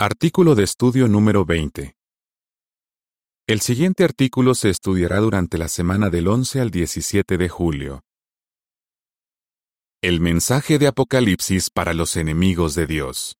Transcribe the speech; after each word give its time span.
Artículo 0.00 0.54
de 0.54 0.62
estudio 0.62 1.08
número 1.08 1.44
20. 1.44 1.96
El 3.48 3.60
siguiente 3.60 4.04
artículo 4.04 4.54
se 4.54 4.70
estudiará 4.70 5.18
durante 5.18 5.58
la 5.58 5.66
semana 5.66 6.08
del 6.08 6.28
11 6.28 6.60
al 6.60 6.70
17 6.70 7.36
de 7.36 7.48
julio. 7.48 8.04
El 10.00 10.20
mensaje 10.20 10.78
de 10.78 10.86
Apocalipsis 10.86 11.70
para 11.70 11.94
los 11.94 12.16
enemigos 12.16 12.76
de 12.76 12.86
Dios. 12.86 13.38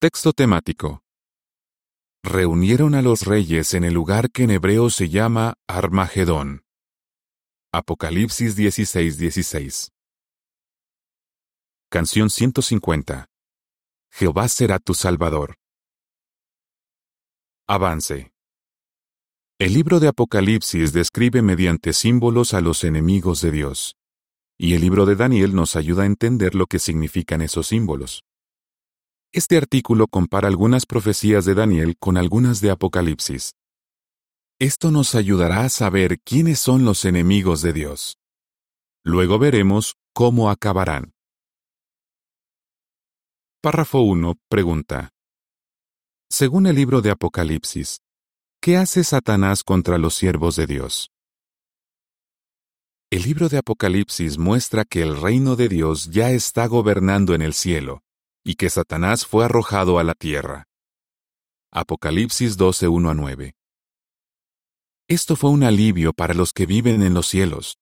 Texto 0.00 0.32
temático. 0.32 1.02
Reunieron 2.22 2.94
a 2.94 3.02
los 3.02 3.26
reyes 3.26 3.74
en 3.74 3.84
el 3.84 3.92
lugar 3.92 4.30
que 4.30 4.44
en 4.44 4.50
hebreo 4.52 4.88
se 4.88 5.10
llama 5.10 5.56
Armagedón. 5.68 6.64
Apocalipsis 7.70 8.56
16:16. 8.56 9.90
Canción 11.90 12.30
150. 12.30 13.28
Jehová 14.16 14.46
será 14.46 14.78
tu 14.78 14.94
Salvador. 14.94 15.56
Avance. 17.66 18.30
El 19.58 19.74
libro 19.74 19.98
de 19.98 20.06
Apocalipsis 20.06 20.92
describe 20.92 21.42
mediante 21.42 21.92
símbolos 21.92 22.54
a 22.54 22.60
los 22.60 22.84
enemigos 22.84 23.40
de 23.40 23.50
Dios, 23.50 23.96
y 24.56 24.74
el 24.74 24.82
libro 24.82 25.04
de 25.04 25.16
Daniel 25.16 25.56
nos 25.56 25.74
ayuda 25.74 26.04
a 26.04 26.06
entender 26.06 26.54
lo 26.54 26.66
que 26.66 26.78
significan 26.78 27.42
esos 27.42 27.66
símbolos. 27.66 28.22
Este 29.32 29.56
artículo 29.56 30.06
compara 30.06 30.46
algunas 30.46 30.86
profecías 30.86 31.44
de 31.44 31.54
Daniel 31.54 31.96
con 31.98 32.16
algunas 32.16 32.60
de 32.60 32.70
Apocalipsis. 32.70 33.56
Esto 34.60 34.92
nos 34.92 35.16
ayudará 35.16 35.62
a 35.62 35.68
saber 35.68 36.20
quiénes 36.20 36.60
son 36.60 36.84
los 36.84 37.04
enemigos 37.04 37.62
de 37.62 37.72
Dios. 37.72 38.16
Luego 39.02 39.40
veremos 39.40 39.96
cómo 40.12 40.50
acabarán. 40.50 41.13
Párrafo 43.64 44.02
1. 44.02 44.34
Pregunta. 44.50 45.08
Según 46.28 46.66
el 46.66 46.76
libro 46.76 47.00
de 47.00 47.10
Apocalipsis, 47.10 48.02
¿qué 48.60 48.76
hace 48.76 49.04
Satanás 49.04 49.64
contra 49.64 49.96
los 49.96 50.12
siervos 50.12 50.56
de 50.56 50.66
Dios? 50.66 51.10
El 53.10 53.22
libro 53.22 53.48
de 53.48 53.56
Apocalipsis 53.56 54.36
muestra 54.36 54.84
que 54.84 55.00
el 55.00 55.18
reino 55.18 55.56
de 55.56 55.70
Dios 55.70 56.10
ya 56.10 56.30
está 56.30 56.66
gobernando 56.66 57.34
en 57.34 57.40
el 57.40 57.54
cielo 57.54 58.02
y 58.44 58.56
que 58.56 58.68
Satanás 58.68 59.24
fue 59.24 59.46
arrojado 59.46 59.98
a 59.98 60.04
la 60.04 60.12
tierra. 60.12 60.64
Apocalipsis 61.72 62.58
12, 62.58 62.88
1 62.88 63.08
a 63.08 63.14
9. 63.14 63.54
Esto 65.08 65.36
fue 65.36 65.48
un 65.48 65.62
alivio 65.62 66.12
para 66.12 66.34
los 66.34 66.52
que 66.52 66.66
viven 66.66 67.02
en 67.02 67.14
los 67.14 67.28
cielos, 67.28 67.78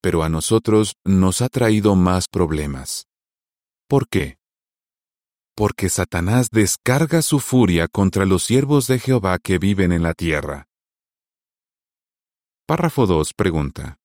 pero 0.00 0.22
a 0.22 0.28
nosotros 0.28 0.94
nos 1.04 1.42
ha 1.42 1.48
traído 1.48 1.96
más 1.96 2.28
problemas. 2.28 3.08
¿Por 3.88 4.06
qué? 4.08 4.38
Porque 5.56 5.88
Satanás 5.88 6.50
descarga 6.50 7.22
su 7.22 7.40
furia 7.40 7.88
contra 7.88 8.26
los 8.26 8.44
siervos 8.44 8.86
de 8.88 8.98
Jehová 8.98 9.38
que 9.38 9.58
viven 9.58 9.90
en 9.90 10.02
la 10.02 10.12
tierra. 10.12 10.68
Párrafo 12.66 13.06
2 13.06 13.32
pregunta. 13.32 13.96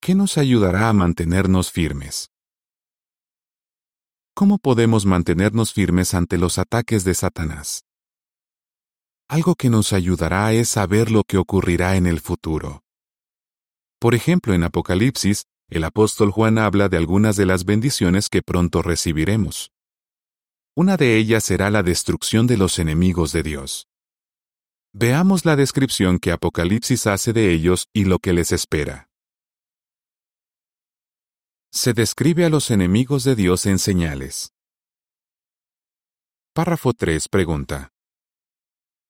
¿Qué 0.00 0.14
nos 0.14 0.38
ayudará 0.38 0.88
a 0.88 0.94
mantenernos 0.94 1.70
firmes? 1.70 2.30
¿Cómo 4.34 4.56
podemos 4.56 5.04
mantenernos 5.04 5.74
firmes 5.74 6.14
ante 6.14 6.38
los 6.38 6.56
ataques 6.56 7.04
de 7.04 7.12
Satanás? 7.12 7.84
Algo 9.28 9.56
que 9.56 9.68
nos 9.68 9.92
ayudará 9.92 10.54
es 10.54 10.70
saber 10.70 11.10
lo 11.10 11.22
que 11.24 11.36
ocurrirá 11.36 11.96
en 11.96 12.06
el 12.06 12.18
futuro. 12.18 12.82
Por 13.98 14.14
ejemplo, 14.14 14.54
en 14.54 14.62
Apocalipsis, 14.62 15.44
el 15.68 15.84
apóstol 15.84 16.30
Juan 16.30 16.56
habla 16.56 16.88
de 16.88 16.96
algunas 16.96 17.36
de 17.36 17.44
las 17.44 17.66
bendiciones 17.66 18.30
que 18.30 18.40
pronto 18.40 18.80
recibiremos. 18.80 19.70
Una 20.82 20.96
de 20.96 21.18
ellas 21.18 21.44
será 21.44 21.68
la 21.68 21.82
destrucción 21.82 22.46
de 22.46 22.56
los 22.56 22.78
enemigos 22.78 23.32
de 23.32 23.42
Dios. 23.42 23.86
Veamos 24.94 25.44
la 25.44 25.54
descripción 25.54 26.18
que 26.18 26.32
Apocalipsis 26.32 27.06
hace 27.06 27.34
de 27.34 27.52
ellos 27.52 27.88
y 27.92 28.06
lo 28.06 28.18
que 28.18 28.32
les 28.32 28.50
espera. 28.50 29.10
Se 31.70 31.92
describe 31.92 32.46
a 32.46 32.48
los 32.48 32.70
enemigos 32.70 33.24
de 33.24 33.36
Dios 33.36 33.66
en 33.66 33.78
señales. 33.78 34.54
Párrafo 36.54 36.94
3 36.94 37.28
pregunta. 37.28 37.90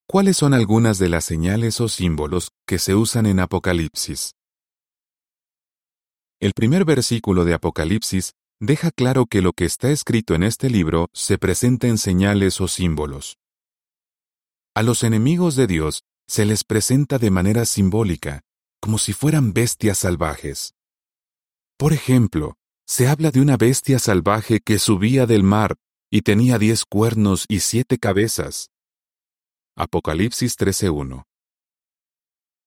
¿Cuáles 0.08 0.38
son 0.38 0.54
algunas 0.54 0.98
de 0.98 1.08
las 1.08 1.24
señales 1.24 1.80
o 1.80 1.88
símbolos 1.88 2.50
que 2.66 2.80
se 2.80 2.96
usan 2.96 3.26
en 3.26 3.38
Apocalipsis? 3.38 4.32
El 6.40 6.52
primer 6.52 6.84
versículo 6.84 7.44
de 7.44 7.54
Apocalipsis 7.54 8.32
deja 8.60 8.90
claro 8.90 9.24
que 9.24 9.40
lo 9.40 9.52
que 9.54 9.64
está 9.64 9.90
escrito 9.90 10.34
en 10.34 10.42
este 10.42 10.68
libro 10.68 11.08
se 11.14 11.38
presenta 11.38 11.88
en 11.88 11.96
señales 11.96 12.60
o 12.60 12.68
símbolos. 12.68 13.38
A 14.74 14.82
los 14.82 15.02
enemigos 15.02 15.56
de 15.56 15.66
Dios 15.66 16.04
se 16.28 16.44
les 16.44 16.62
presenta 16.62 17.18
de 17.18 17.30
manera 17.30 17.64
simbólica, 17.64 18.42
como 18.80 18.98
si 18.98 19.14
fueran 19.14 19.52
bestias 19.52 19.98
salvajes. 19.98 20.74
Por 21.76 21.92
ejemplo, 21.92 22.56
se 22.86 23.08
habla 23.08 23.30
de 23.30 23.40
una 23.40 23.56
bestia 23.56 23.98
salvaje 23.98 24.60
que 24.60 24.78
subía 24.78 25.26
del 25.26 25.42
mar 25.42 25.76
y 26.10 26.22
tenía 26.22 26.58
diez 26.58 26.84
cuernos 26.84 27.46
y 27.48 27.60
siete 27.60 27.98
cabezas. 27.98 28.70
Apocalipsis 29.76 30.58
13.1 30.58 31.24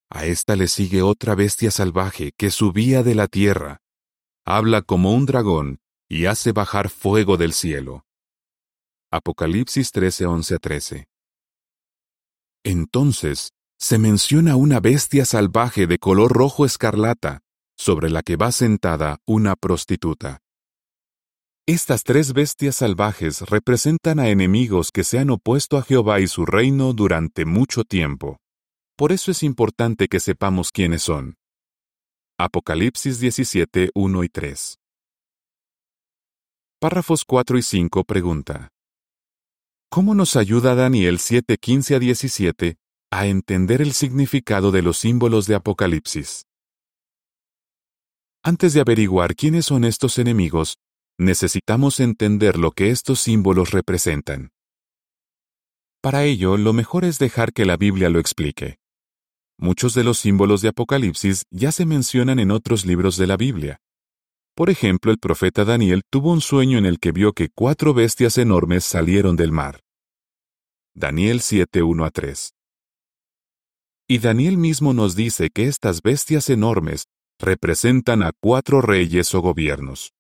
A 0.10 0.26
esta 0.26 0.56
le 0.56 0.68
sigue 0.68 1.04
otra 1.04 1.36
bestia 1.36 1.70
salvaje 1.70 2.32
que 2.36 2.50
subía 2.50 3.04
de 3.04 3.16
la 3.16 3.28
tierra. 3.28 3.82
Habla 4.46 4.82
como 4.82 5.14
un 5.14 5.26
dragón 5.26 5.83
y 6.10 6.26
hace 6.26 6.52
bajar 6.52 6.90
fuego 6.90 7.38
del 7.38 7.54
cielo. 7.54 8.06
Apocalipsis 9.12 9.92
13, 9.92 10.26
11 10.26 10.60
13. 10.60 11.08
Entonces, 12.64 13.52
se 13.80 13.98
menciona 13.98 14.56
una 14.56 14.80
bestia 14.80 15.26
salvaje 15.26 15.88
de 15.88 15.98
color 16.00 16.32
rojo 16.32 16.66
escarlata, 16.66 17.42
sobre 17.78 18.10
la 18.10 18.22
que 18.22 18.38
va 18.38 18.52
sentada 18.52 19.18
una 19.26 19.56
prostituta. 19.56 20.40
Estas 21.66 22.04
tres 22.04 22.34
bestias 22.34 22.78
salvajes 22.78 23.42
representan 23.42 24.20
a 24.20 24.30
enemigos 24.30 24.92
que 24.92 25.04
se 25.04 25.20
han 25.20 25.30
opuesto 25.30 25.78
a 25.78 25.84
Jehová 25.84 26.20
y 26.20 26.28
su 26.28 26.46
reino 26.46 26.94
durante 26.94 27.46
mucho 27.46 27.84
tiempo. 27.84 28.38
Por 28.98 29.12
eso 29.12 29.32
es 29.32 29.44
importante 29.44 30.08
que 30.08 30.20
sepamos 30.20 30.72
quiénes 30.72 31.04
son. 31.04 31.36
Apocalipsis 32.38 33.20
17, 33.20 33.92
1 33.94 34.24
y 34.24 34.30
3. 34.30 34.78
Párrafos 36.84 37.24
4 37.24 37.58
y 37.58 37.62
5 37.62 38.04
pregunta. 38.04 38.68
¿Cómo 39.90 40.16
nos 40.16 40.36
ayuda 40.36 40.76
Daniel 40.76 41.18
7, 41.18 41.56
15 41.56 41.96
a 41.96 42.00
17 42.00 42.76
a 43.10 43.26
entender 43.26 43.82
el 43.82 43.94
significado 43.94 44.70
de 44.70 44.82
los 44.82 44.98
símbolos 44.98 45.48
de 45.48 45.56
Apocalipsis? 45.56 46.44
Antes 48.44 48.74
de 48.74 48.82
averiguar 48.82 49.34
quiénes 49.34 49.68
son 49.68 49.86
estos 49.86 50.18
enemigos, 50.18 50.76
necesitamos 51.18 52.02
entender 52.02 52.58
lo 52.58 52.72
que 52.72 52.90
estos 52.90 53.22
símbolos 53.22 53.72
representan. 53.72 54.50
Para 56.02 56.26
ello, 56.26 56.58
lo 56.58 56.74
mejor 56.74 57.06
es 57.06 57.18
dejar 57.18 57.54
que 57.54 57.64
la 57.64 57.78
Biblia 57.78 58.10
lo 58.10 58.20
explique. 58.20 58.76
Muchos 59.58 59.94
de 59.94 60.04
los 60.04 60.18
símbolos 60.18 60.62
de 60.62 60.68
Apocalipsis 60.68 61.44
ya 61.50 61.72
se 61.72 61.86
mencionan 61.86 62.40
en 62.40 62.52
otros 62.52 62.86
libros 62.86 63.16
de 63.16 63.28
la 63.28 63.38
Biblia. 63.38 63.80
Por 64.56 64.70
ejemplo, 64.70 65.12
el 65.12 65.18
profeta 65.18 65.66
Daniel 65.66 66.04
tuvo 66.12 66.32
un 66.32 66.42
sueño 66.42 66.78
en 66.78 66.86
el 66.86 67.00
que 67.00 67.12
vio 67.12 67.34
que 67.34 67.50
cuatro 67.50 67.96
bestias 67.96 68.38
enormes 68.38 68.84
salieron 68.84 69.36
del 69.36 69.52
mar. 69.52 69.80
Daniel 70.94 71.42
7, 71.42 71.82
1 71.82 72.06
a 72.06 72.12
3. 72.12 72.54
Y 74.08 74.20
Daniel 74.20 74.58
mismo 74.58 74.94
nos 74.94 75.16
dice 75.16 75.50
que 75.50 75.68
estas 75.68 76.04
bestias 76.04 76.52
enormes 76.52 77.08
representan 77.40 78.22
a 78.22 78.32
cuatro 78.40 78.82
reyes 78.82 79.34
o 79.34 79.42
gobiernos. 79.42 80.14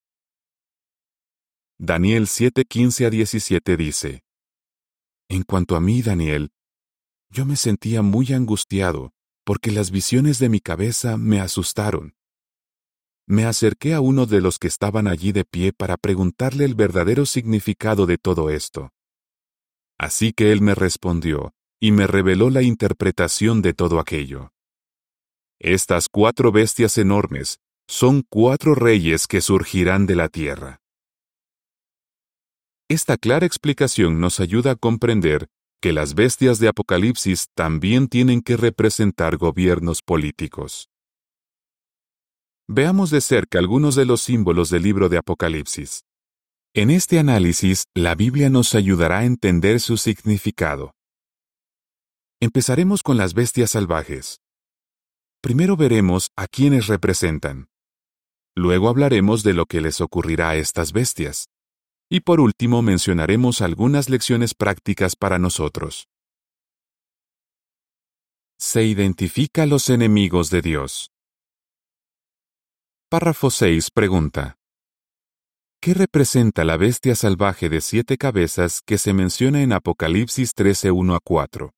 Daniel 1.78 2.28
7, 2.28 2.64
15 2.66 3.06
a 3.06 3.10
17 3.12 3.78
dice, 3.78 4.24
En 5.30 5.44
cuanto 5.44 5.76
a 5.76 5.80
mí, 5.80 6.02
Daniel, 6.02 6.50
yo 7.30 7.46
me 7.46 7.56
sentía 7.56 8.02
muy 8.02 8.34
angustiado 8.34 9.12
porque 9.46 9.72
las 9.72 9.92
visiones 9.92 10.40
de 10.40 10.50
mi 10.50 10.60
cabeza 10.60 11.18
me 11.18 11.40
asustaron 11.40 12.16
me 13.26 13.46
acerqué 13.46 13.94
a 13.94 14.02
uno 14.02 14.26
de 14.26 14.42
los 14.42 14.60
que 14.60 14.68
estaban 14.68 15.08
allí 15.08 15.32
de 15.32 15.46
pie 15.46 15.72
para 15.74 15.98
preguntarle 15.98 16.66
el 16.66 16.76
verdadero 16.76 17.26
significado 17.26 18.06
de 18.06 18.18
todo 18.18 18.50
esto. 18.50 18.90
Así 19.98 20.34
que 20.34 20.52
él 20.52 20.62
me 20.62 20.76
respondió 20.76 21.54
y 21.80 21.92
me 21.92 22.08
reveló 22.08 22.50
la 22.50 22.62
interpretación 22.62 23.62
de 23.62 23.74
todo 23.74 24.00
aquello. 24.00 24.52
Estas 25.60 26.10
cuatro 26.10 26.52
bestias 26.52 26.98
enormes 26.98 27.60
son 27.88 28.24
cuatro 28.30 28.76
reyes 28.76 29.28
que 29.28 29.42
surgirán 29.42 30.06
de 30.06 30.16
la 30.16 30.30
tierra. 30.30 30.80
Esta 32.90 33.18
clara 33.18 33.46
explicación 33.46 34.20
nos 34.20 34.40
ayuda 34.40 34.72
a 34.72 34.76
comprender 34.76 35.48
que 35.82 35.94
las 35.94 36.16
bestias 36.16 36.60
de 36.60 36.70
Apocalipsis 36.70 37.48
también 37.56 38.08
tienen 38.08 38.42
que 38.42 38.56
representar 38.56 39.38
gobiernos 39.38 40.02
políticos. 40.02 40.90
Veamos 42.76 43.12
de 43.12 43.22
cerca 43.22 43.60
algunos 43.60 43.94
de 43.94 44.04
los 44.04 44.22
símbolos 44.22 44.72
del 44.72 44.82
libro 44.82 45.08
de 45.08 45.20
Apocalipsis. 45.20 46.06
En 46.74 46.90
este 46.90 47.20
análisis, 47.20 47.84
la 47.94 48.16
Biblia 48.16 48.50
nos 48.50 48.74
ayudará 48.74 49.20
a 49.20 49.26
entender 49.26 49.80
su 49.80 49.96
significado. 49.96 50.96
Empezaremos 52.42 53.04
con 53.04 53.16
las 53.16 53.36
bestias 53.36 53.70
salvajes. 53.70 54.40
Primero 55.40 55.78
veremos 55.78 56.32
a 56.36 56.48
quiénes 56.48 56.88
representan. 56.88 57.68
Luego 58.56 58.90
hablaremos 58.90 59.44
de 59.44 59.54
lo 59.54 59.68
que 59.68 59.80
les 59.80 60.02
ocurrirá 60.02 60.50
a 60.50 60.56
estas 60.56 60.94
bestias. 60.94 61.50
Y 62.10 62.22
por 62.22 62.40
último 62.40 62.82
mencionaremos 62.82 63.62
algunas 63.62 64.10
lecciones 64.10 64.56
prácticas 64.56 65.16
para 65.16 65.38
nosotros. 65.38 66.08
Se 68.58 68.84
identifica 68.84 69.68
los 69.68 69.92
enemigos 69.92 70.50
de 70.50 70.64
Dios. 70.64 71.13
Párrafo 73.14 73.52
6 73.52 73.92
pregunta. 73.92 74.58
¿Qué 75.80 75.94
representa 75.94 76.66
la 76.66 76.78
bestia 76.78 77.14
salvaje 77.14 77.70
de 77.70 77.80
siete 77.80 78.18
cabezas 78.18 78.82
que 78.82 78.98
se 78.98 79.14
menciona 79.14 79.62
en 79.62 79.72
Apocalipsis 79.72 80.56
13, 80.56 80.90
1 80.90 81.14
a 81.14 81.20
4? 81.20 81.76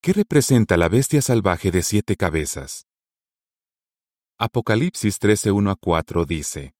¿Qué 0.00 0.12
representa 0.12 0.76
la 0.76 0.88
bestia 0.88 1.20
salvaje 1.22 1.72
de 1.72 1.82
siete 1.82 2.14
cabezas? 2.14 2.86
Apocalipsis 4.38 5.18
13, 5.18 5.50
1 5.50 5.70
a 5.72 5.74
4 5.74 6.24
dice, 6.24 6.74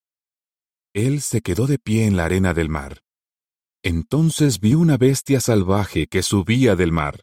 Él 0.95 1.21
se 1.21 1.41
quedó 1.41 1.67
de 1.67 1.81
pie 1.81 2.07
en 2.07 2.17
la 2.17 2.27
arena 2.27 2.55
del 2.55 2.69
mar. 2.69 3.01
Entonces 3.83 4.61
vi 4.61 4.75
una 4.75 4.97
bestia 4.99 5.41
salvaje 5.41 6.07
que 6.07 6.23
subía 6.23 6.77
del 6.77 6.93
mar. 6.93 7.23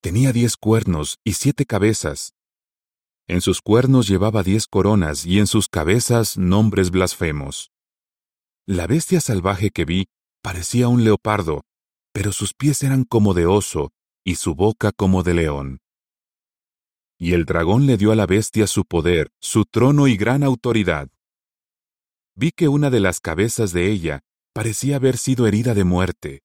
Tenía 0.00 0.32
diez 0.32 0.56
cuernos 0.56 1.18
y 1.24 1.32
siete 1.32 1.66
cabezas, 1.66 2.36
en 3.32 3.40
sus 3.40 3.62
cuernos 3.62 4.08
llevaba 4.08 4.42
diez 4.42 4.66
coronas 4.66 5.24
y 5.24 5.38
en 5.38 5.46
sus 5.46 5.66
cabezas 5.66 6.36
nombres 6.36 6.90
blasfemos. 6.90 7.72
La 8.66 8.86
bestia 8.86 9.22
salvaje 9.22 9.70
que 9.70 9.86
vi 9.86 10.08
parecía 10.42 10.88
un 10.88 11.02
leopardo, 11.02 11.62
pero 12.12 12.32
sus 12.32 12.52
pies 12.52 12.82
eran 12.82 13.04
como 13.04 13.32
de 13.32 13.46
oso 13.46 13.90
y 14.22 14.34
su 14.34 14.54
boca 14.54 14.92
como 14.92 15.22
de 15.22 15.32
león. 15.32 15.80
Y 17.18 17.32
el 17.32 17.46
dragón 17.46 17.86
le 17.86 17.96
dio 17.96 18.12
a 18.12 18.16
la 18.16 18.26
bestia 18.26 18.66
su 18.66 18.84
poder, 18.84 19.30
su 19.40 19.64
trono 19.64 20.08
y 20.08 20.18
gran 20.18 20.42
autoridad. 20.42 21.08
Vi 22.34 22.50
que 22.50 22.68
una 22.68 22.90
de 22.90 23.00
las 23.00 23.20
cabezas 23.20 23.72
de 23.72 23.90
ella 23.90 24.20
parecía 24.52 24.96
haber 24.96 25.16
sido 25.16 25.46
herida 25.46 25.72
de 25.72 25.84
muerte, 25.84 26.42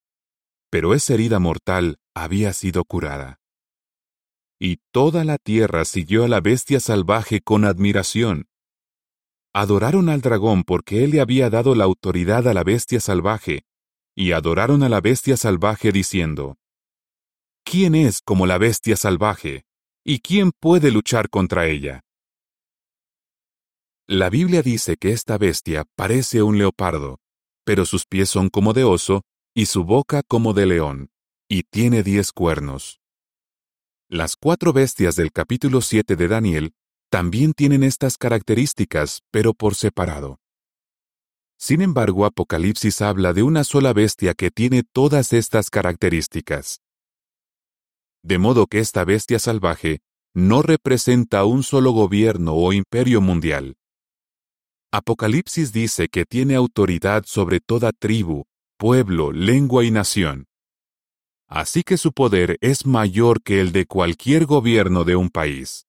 pero 0.69 0.94
esa 0.94 1.16
herida 1.16 1.40
mortal 1.40 1.98
había 2.16 2.54
sido 2.54 2.86
curada. 2.86 3.42
Y 4.59 4.77
toda 4.92 5.24
la 5.24 5.38
tierra 5.38 5.86
siguió 5.86 6.24
a 6.24 6.27
la 6.27 6.42
bestia 6.42 6.80
salvaje 6.80 7.42
con 7.42 7.63
admiración. 7.65 8.48
Adoraron 9.54 10.09
al 10.09 10.21
dragón 10.21 10.63
porque 10.63 11.04
él 11.04 11.12
le 11.12 11.21
había 11.21 11.50
dado 11.50 11.75
la 11.75 11.83
autoridad 11.83 12.48
a 12.48 12.54
la 12.54 12.63
bestia 12.63 13.00
salvaje, 13.00 13.65
y 14.15 14.31
adoraron 14.31 14.83
a 14.83 14.89
la 14.89 15.00
bestia 15.00 15.38
salvaje 15.38 15.92
diciendo, 15.92 16.57
¿Quién 17.63 17.95
es 17.95 18.21
como 18.21 18.48
la 18.48 18.57
bestia 18.57 18.95
salvaje? 18.95 19.65
¿Y 20.04 20.19
quién 20.19 20.51
puede 20.51 20.89
luchar 20.89 21.30
contra 21.30 21.68
ella? 21.68 22.01
La 24.07 24.30
Biblia 24.30 24.62
dice 24.62 24.95
que 24.95 25.12
esta 25.12 25.38
bestia 25.38 25.86
parece 25.95 26.42
un 26.42 26.57
leopardo, 26.57 27.19
pero 27.65 27.86
sus 27.86 28.06
pies 28.06 28.30
son 28.30 28.50
como 28.50 28.71
de 28.71 28.86
oso 28.86 29.24
y 29.54 29.65
su 29.65 29.83
boca 29.83 30.24
como 30.25 30.54
de 30.54 30.65
león, 30.65 31.09
y 31.50 31.63
tiene 31.63 32.04
diez 32.04 32.31
cuernos. 32.31 33.01
Las 34.09 34.38
cuatro 34.38 34.71
bestias 34.71 35.18
del 35.18 35.33
capítulo 35.33 35.81
7 35.81 36.15
de 36.15 36.30
Daniel 36.30 36.74
también 37.12 37.51
tienen 37.51 37.83
estas 37.83 38.18
características, 38.18 39.21
pero 39.31 39.54
por 39.54 39.75
separado. 39.75 40.39
Sin 41.57 41.81
embargo, 41.81 42.24
Apocalipsis 42.24 43.01
habla 43.01 43.33
de 43.33 43.44
una 43.44 43.65
sola 43.65 43.92
bestia 43.92 44.33
que 44.33 44.50
tiene 44.50 44.83
todas 44.83 45.33
estas 45.33 45.69
características. 45.69 46.80
De 48.24 48.38
modo 48.38 48.68
que 48.68 48.80
esta 48.80 49.04
bestia 49.04 49.39
salvaje 49.39 50.00
no 50.33 50.62
representa 50.62 51.44
un 51.44 51.63
solo 51.63 51.92
gobierno 51.92 52.54
o 52.54 52.71
imperio 52.71 53.19
mundial. 53.19 53.75
Apocalipsis 54.89 55.74
dice 55.74 56.07
que 56.07 56.24
tiene 56.24 56.56
autoridad 56.56 57.25
sobre 57.25 57.59
toda 57.59 57.92
tribu, 57.92 58.45
pueblo, 58.77 59.33
lengua 59.33 59.83
y 59.83 59.92
nación 59.92 60.48
así 61.48 61.84
que 61.84 61.98
su 61.98 62.12
poder 62.12 62.58
es 62.62 62.86
mayor 62.86 63.42
que 63.42 63.62
el 63.62 63.72
de 63.72 63.86
cualquier 63.86 64.46
gobierno 64.46 65.04
de 65.04 65.16
un 65.16 65.30
país. 65.30 65.88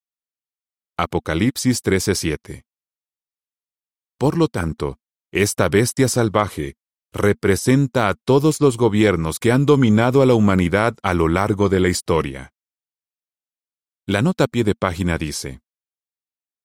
Apocalipsis 0.97 1.81
13:7 1.81 2.63
Por 4.17 4.37
lo 4.37 4.47
tanto, 4.47 4.97
esta 5.31 5.69
bestia 5.69 6.07
salvaje 6.07 6.75
representa 7.11 8.09
a 8.09 8.13
todos 8.13 8.61
los 8.61 8.77
gobiernos 8.77 9.39
que 9.39 9.51
han 9.51 9.65
dominado 9.65 10.21
a 10.21 10.25
la 10.25 10.33
humanidad 10.33 10.95
a 11.01 11.13
lo 11.13 11.27
largo 11.27 11.69
de 11.69 11.79
la 11.79 11.89
historia. 11.89 12.53
La 14.05 14.21
nota 14.21 14.47
pie 14.47 14.63
de 14.63 14.75
página 14.75 15.17
dice, 15.17 15.61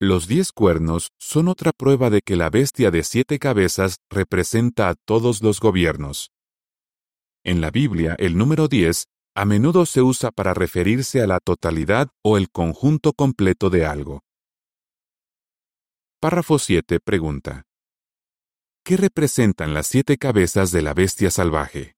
Los 0.00 0.26
diez 0.26 0.52
cuernos 0.52 1.10
son 1.18 1.48
otra 1.48 1.72
prueba 1.72 2.10
de 2.10 2.20
que 2.22 2.36
la 2.36 2.50
bestia 2.50 2.90
de 2.90 3.02
siete 3.04 3.38
cabezas 3.38 3.96
representa 4.10 4.88
a 4.88 4.94
todos 4.94 5.42
los 5.42 5.60
gobiernos. 5.60 6.33
En 7.44 7.60
la 7.60 7.70
Biblia, 7.70 8.16
el 8.18 8.38
número 8.38 8.68
10 8.68 9.04
a 9.36 9.44
menudo 9.44 9.84
se 9.84 10.00
usa 10.00 10.30
para 10.30 10.54
referirse 10.54 11.20
a 11.20 11.26
la 11.26 11.40
totalidad 11.40 12.08
o 12.22 12.38
el 12.38 12.50
conjunto 12.50 13.12
completo 13.12 13.68
de 13.68 13.84
algo. 13.84 14.22
Párrafo 16.20 16.58
7 16.58 17.00
pregunta. 17.00 17.64
¿Qué 18.82 18.96
representan 18.96 19.74
las 19.74 19.88
siete 19.88 20.16
cabezas 20.16 20.70
de 20.70 20.82
la 20.82 20.94
bestia 20.94 21.30
salvaje? 21.30 21.96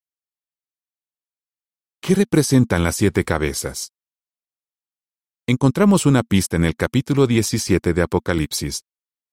¿Qué 2.01 2.15
representan 2.15 2.83
las 2.83 2.97
siete 2.97 3.23
cabezas? 3.25 3.93
Encontramos 5.47 6.07
una 6.07 6.25
pista 6.25 6.57
en 6.57 6.65
el 6.65 6.75
capítulo 6.75 7.29
17 7.29 7.93
de 7.93 8.03
Apocalipsis, 8.03 8.83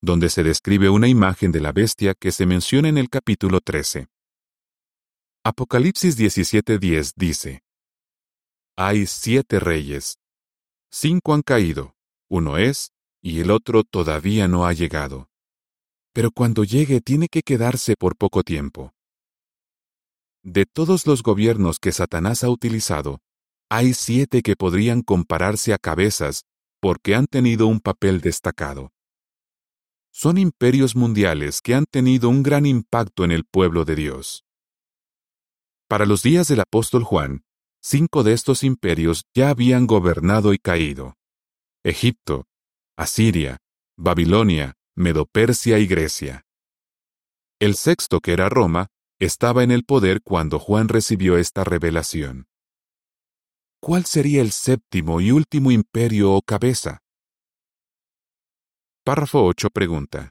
donde 0.02 0.30
se 0.30 0.44
describe 0.44 0.90
una 0.90 1.08
imagen 1.08 1.52
de 1.52 1.62
la 1.62 1.72
bestia 1.72 2.14
que 2.14 2.32
se 2.32 2.46
menciona 2.46 2.90
en 2.90 3.00
el 3.00 3.10
capítulo 3.10 3.62
13. 3.62 4.13
Apocalipsis 5.46 6.18
17:10 6.18 7.16
dice, 7.18 7.64
Hay 8.78 9.06
siete 9.08 9.60
reyes. 9.60 10.18
Cinco 10.90 11.34
han 11.34 11.42
caído, 11.42 11.98
uno 12.30 12.58
es, 12.58 12.94
y 13.22 13.42
el 13.42 13.52
otro 13.52 13.84
todavía 13.84 14.48
no 14.48 14.66
ha 14.66 14.72
llegado. 14.72 15.28
Pero 16.14 16.32
cuando 16.32 16.64
llegue 16.64 17.02
tiene 17.02 17.28
que 17.28 17.42
quedarse 17.42 17.96
por 17.98 18.16
poco 18.16 18.44
tiempo. 18.44 18.94
De 20.44 20.66
todos 20.66 21.06
los 21.08 21.22
gobiernos 21.24 21.78
que 21.78 21.92
Satanás 21.92 22.46
ha 22.46 22.50
utilizado, 22.50 23.20
hay 23.70 23.94
siete 23.94 24.44
que 24.44 24.56
podrían 24.56 25.02
compararse 25.02 25.74
a 25.74 25.78
cabezas 25.78 26.46
porque 26.80 27.16
han 27.16 27.28
tenido 27.28 27.68
un 27.68 27.82
papel 27.82 28.22
destacado. 28.22 28.94
Son 30.10 30.38
imperios 30.38 30.96
mundiales 30.96 31.60
que 31.62 31.76
han 31.76 31.84
tenido 31.86 32.30
un 32.30 32.44
gran 32.44 32.66
impacto 32.66 33.26
en 33.26 33.32
el 33.32 33.44
pueblo 33.44 33.84
de 33.84 33.96
Dios. 33.96 34.46
Para 35.88 36.06
los 36.06 36.24
días 36.24 36.48
del 36.48 36.62
apóstol 36.62 37.04
Juan, 37.04 37.44
cinco 37.82 38.24
de 38.24 38.34
estos 38.34 38.64
imperios 38.64 39.26
ya 39.36 39.50
habían 39.50 39.86
gobernado 39.86 40.54
y 40.54 40.58
caído. 40.58 41.16
Egipto, 41.84 42.46
Asiria, 42.98 43.58
Babilonia, 43.98 44.74
Medopersia 44.96 45.80
y 45.80 45.88
Grecia. 45.88 46.46
El 47.60 47.76
sexto, 47.76 48.20
que 48.20 48.34
era 48.34 48.50
Roma, 48.50 48.88
estaba 49.20 49.64
en 49.64 49.72
el 49.72 49.84
poder 49.84 50.22
cuando 50.22 50.60
Juan 50.60 50.88
recibió 50.90 51.38
esta 51.38 51.64
revelación. 51.64 52.48
¿Cuál 53.80 54.06
sería 54.06 54.42
el 54.42 54.52
séptimo 54.52 55.20
y 55.22 55.32
último 55.32 55.72
imperio 55.72 56.34
o 56.34 56.42
cabeza? 56.42 57.00
Párrafo 59.04 59.44
8 59.44 59.70
pregunta. 59.70 60.30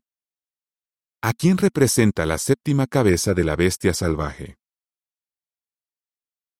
¿A 1.22 1.34
quién 1.34 1.58
representa 1.58 2.24
la 2.24 2.38
séptima 2.38 2.86
cabeza 2.86 3.34
de 3.34 3.44
la 3.44 3.54
bestia 3.54 3.92
salvaje? 3.92 4.56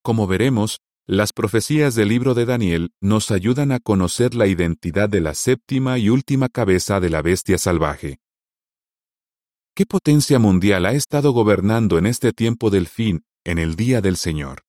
Como 0.03 0.27
veremos, 0.27 0.81
las 1.07 1.33
profecías 1.33 1.95
del 1.95 2.09
libro 2.09 2.35
de 2.35 2.45
Daniel 2.45 2.91
nos 3.01 3.31
ayudan 3.31 3.71
a 3.71 3.79
conocer 3.79 4.35
la 4.35 4.47
identidad 4.47 5.09
de 5.09 5.21
la 5.21 5.35
séptima 5.35 5.99
y 5.99 6.09
última 6.09 6.49
cabeza 6.49 7.01
de 7.01 7.11
la 7.11 7.23
bestia 7.23 7.59
salvaje. 7.59 8.19
¿Qué 9.75 9.87
potencia 9.87 10.39
mundial 10.39 10.87
ha 10.87 10.93
estado 10.93 11.33
gobernando 11.33 11.99
en 11.99 12.07
este 12.07 12.33
tiempo 12.33 12.71
del 12.71 12.87
fin, 12.87 13.25
en 13.45 13.59
el 13.59 13.75
día 13.75 14.01
del 14.01 14.17
Señor? 14.17 14.63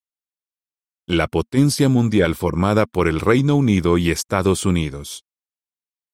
La 1.07 1.27
potencia 1.27 1.89
mundial 1.89 2.35
formada 2.35 2.85
por 2.85 3.07
el 3.07 3.19
Reino 3.19 3.55
Unido 3.55 3.97
y 3.97 4.11
Estados 4.11 4.65
Unidos. 4.65 5.25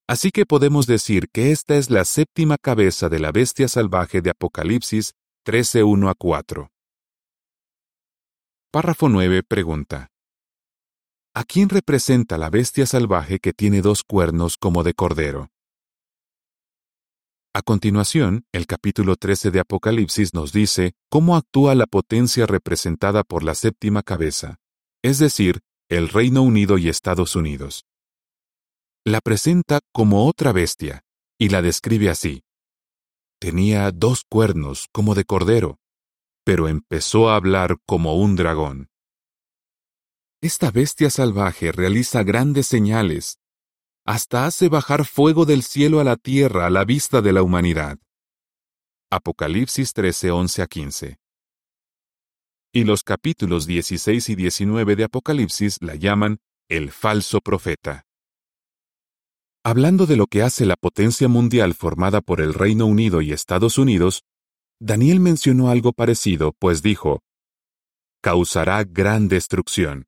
Así 0.07 0.31
que 0.31 0.45
podemos 0.45 0.87
decir 0.87 1.27
que 1.31 1.51
esta 1.51 1.75
es 1.75 1.91
la 1.91 2.03
séptima 2.03 2.57
cabeza 2.57 3.09
de 3.09 3.19
la 3.19 3.31
bestia 3.31 3.67
salvaje 3.67 4.21
de 4.21 4.31
Apocalipsis 4.31 5.13
13.1 5.45 6.09
a 6.09 6.15
4. 6.15 6.71
Párrafo 8.71 9.09
9 9.09 9.41
pregunta. 9.41 10.11
¿A 11.33 11.43
quién 11.43 11.69
representa 11.69 12.37
la 12.37 12.51
bestia 12.51 12.85
salvaje 12.85 13.39
que 13.39 13.51
tiene 13.51 13.81
dos 13.81 14.03
cuernos 14.03 14.57
como 14.57 14.83
de 14.83 14.93
cordero? 14.93 15.49
A 17.51 17.63
continuación, 17.63 18.45
el 18.51 18.67
capítulo 18.67 19.15
13 19.15 19.49
de 19.49 19.59
Apocalipsis 19.61 20.35
nos 20.35 20.53
dice 20.53 20.93
cómo 21.09 21.35
actúa 21.35 21.73
la 21.73 21.87
potencia 21.87 22.45
representada 22.45 23.23
por 23.23 23.41
la 23.41 23.55
séptima 23.55 24.03
cabeza, 24.03 24.57
es 25.03 25.17
decir, 25.17 25.61
el 25.89 26.07
Reino 26.07 26.43
Unido 26.43 26.77
y 26.77 26.89
Estados 26.89 27.35
Unidos. 27.35 27.85
La 29.03 29.19
presenta 29.19 29.79
como 29.91 30.27
otra 30.27 30.51
bestia, 30.51 31.01
y 31.39 31.49
la 31.49 31.63
describe 31.63 32.11
así. 32.11 32.43
Tenía 33.39 33.91
dos 33.91 34.25
cuernos 34.29 34.89
como 34.91 35.15
de 35.15 35.23
cordero, 35.25 35.79
pero 36.49 36.67
empezó 36.67 37.29
a 37.29 37.35
hablar 37.35 37.77
como 37.85 38.15
un 38.15 38.35
dragón. 38.35 38.89
Esta 40.41 40.71
bestia 40.71 41.11
salvaje 41.11 41.71
realiza 41.71 42.23
grandes 42.23 42.65
señales, 42.65 43.37
hasta 44.03 44.47
hace 44.47 44.67
bajar 44.67 45.05
fuego 45.05 45.45
del 45.45 45.61
cielo 45.61 45.99
a 45.99 46.03
la 46.03 46.15
tierra 46.15 46.65
a 46.65 46.71
la 46.71 46.85
vista 46.85 47.21
de 47.21 47.33
la 47.33 47.43
humanidad. 47.43 47.99
Apocalipsis 49.11 49.93
13, 49.93 50.31
11 50.31 50.61
a 50.63 50.65
15. 50.65 51.19
Y 52.73 52.83
los 52.83 53.03
capítulos 53.03 53.67
16 53.67 54.29
y 54.29 54.35
19 54.35 54.95
de 54.95 55.03
Apocalipsis 55.03 55.77
la 55.83 55.93
llaman 55.93 56.39
el 56.67 56.89
falso 56.89 57.41
profeta. 57.41 58.07
Hablando 59.63 60.07
de 60.07 60.15
lo 60.15 60.25
que 60.25 60.41
hace 60.41 60.65
la 60.65 60.77
potencia 60.77 61.27
mundial 61.27 61.75
formada 61.75 62.21
por 62.21 62.41
el 62.41 62.55
Reino 62.55 62.87
Unido 62.87 63.21
y 63.21 63.33
Estados 63.33 63.77
Unidos, 63.77 64.23
Daniel 64.81 65.19
mencionó 65.19 65.69
algo 65.69 65.91
parecido, 65.91 66.53
pues 66.57 66.81
dijo, 66.81 67.21
causará 68.21 68.83
gran 68.85 69.27
destrucción. 69.27 70.05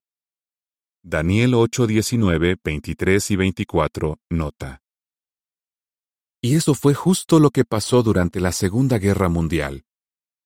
Daniel 1.03 1.55
8, 1.55 1.87
19, 1.87 2.57
23 2.63 3.31
y 3.31 3.35
24 3.35 4.19
nota. 4.29 4.81
Y 6.41 6.55
eso 6.55 6.73
fue 6.73 6.93
justo 6.93 7.39
lo 7.39 7.49
que 7.49 7.65
pasó 7.65 8.01
durante 8.01 8.39
la 8.39 8.51
Segunda 8.51 8.97
Guerra 8.97 9.27
Mundial. 9.27 9.83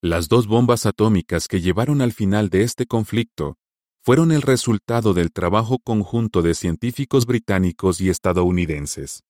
Las 0.02 0.28
dos 0.28 0.46
bombas 0.46 0.86
atómicas 0.86 1.46
que 1.46 1.60
llevaron 1.60 2.00
al 2.00 2.12
final 2.12 2.50
de 2.50 2.62
este 2.62 2.86
conflicto 2.86 3.58
fueron 4.02 4.32
el 4.32 4.42
resultado 4.42 5.14
del 5.14 5.32
trabajo 5.32 5.78
conjunto 5.78 6.42
de 6.42 6.54
científicos 6.54 7.26
británicos 7.26 8.00
y 8.00 8.08
estadounidenses. 8.08 9.25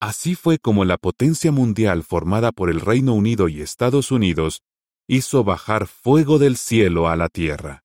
Así 0.00 0.34
fue 0.34 0.58
como 0.58 0.84
la 0.84 0.98
potencia 0.98 1.50
mundial 1.52 2.02
formada 2.02 2.52
por 2.52 2.68
el 2.68 2.80
Reino 2.80 3.14
Unido 3.14 3.48
y 3.48 3.62
Estados 3.62 4.10
Unidos 4.10 4.62
hizo 5.08 5.42
bajar 5.42 5.86
fuego 5.86 6.38
del 6.38 6.56
cielo 6.56 7.08
a 7.08 7.16
la 7.16 7.28
tierra. 7.28 7.84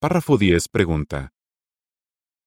Párrafo 0.00 0.38
10 0.38 0.68
pregunta. 0.68 1.32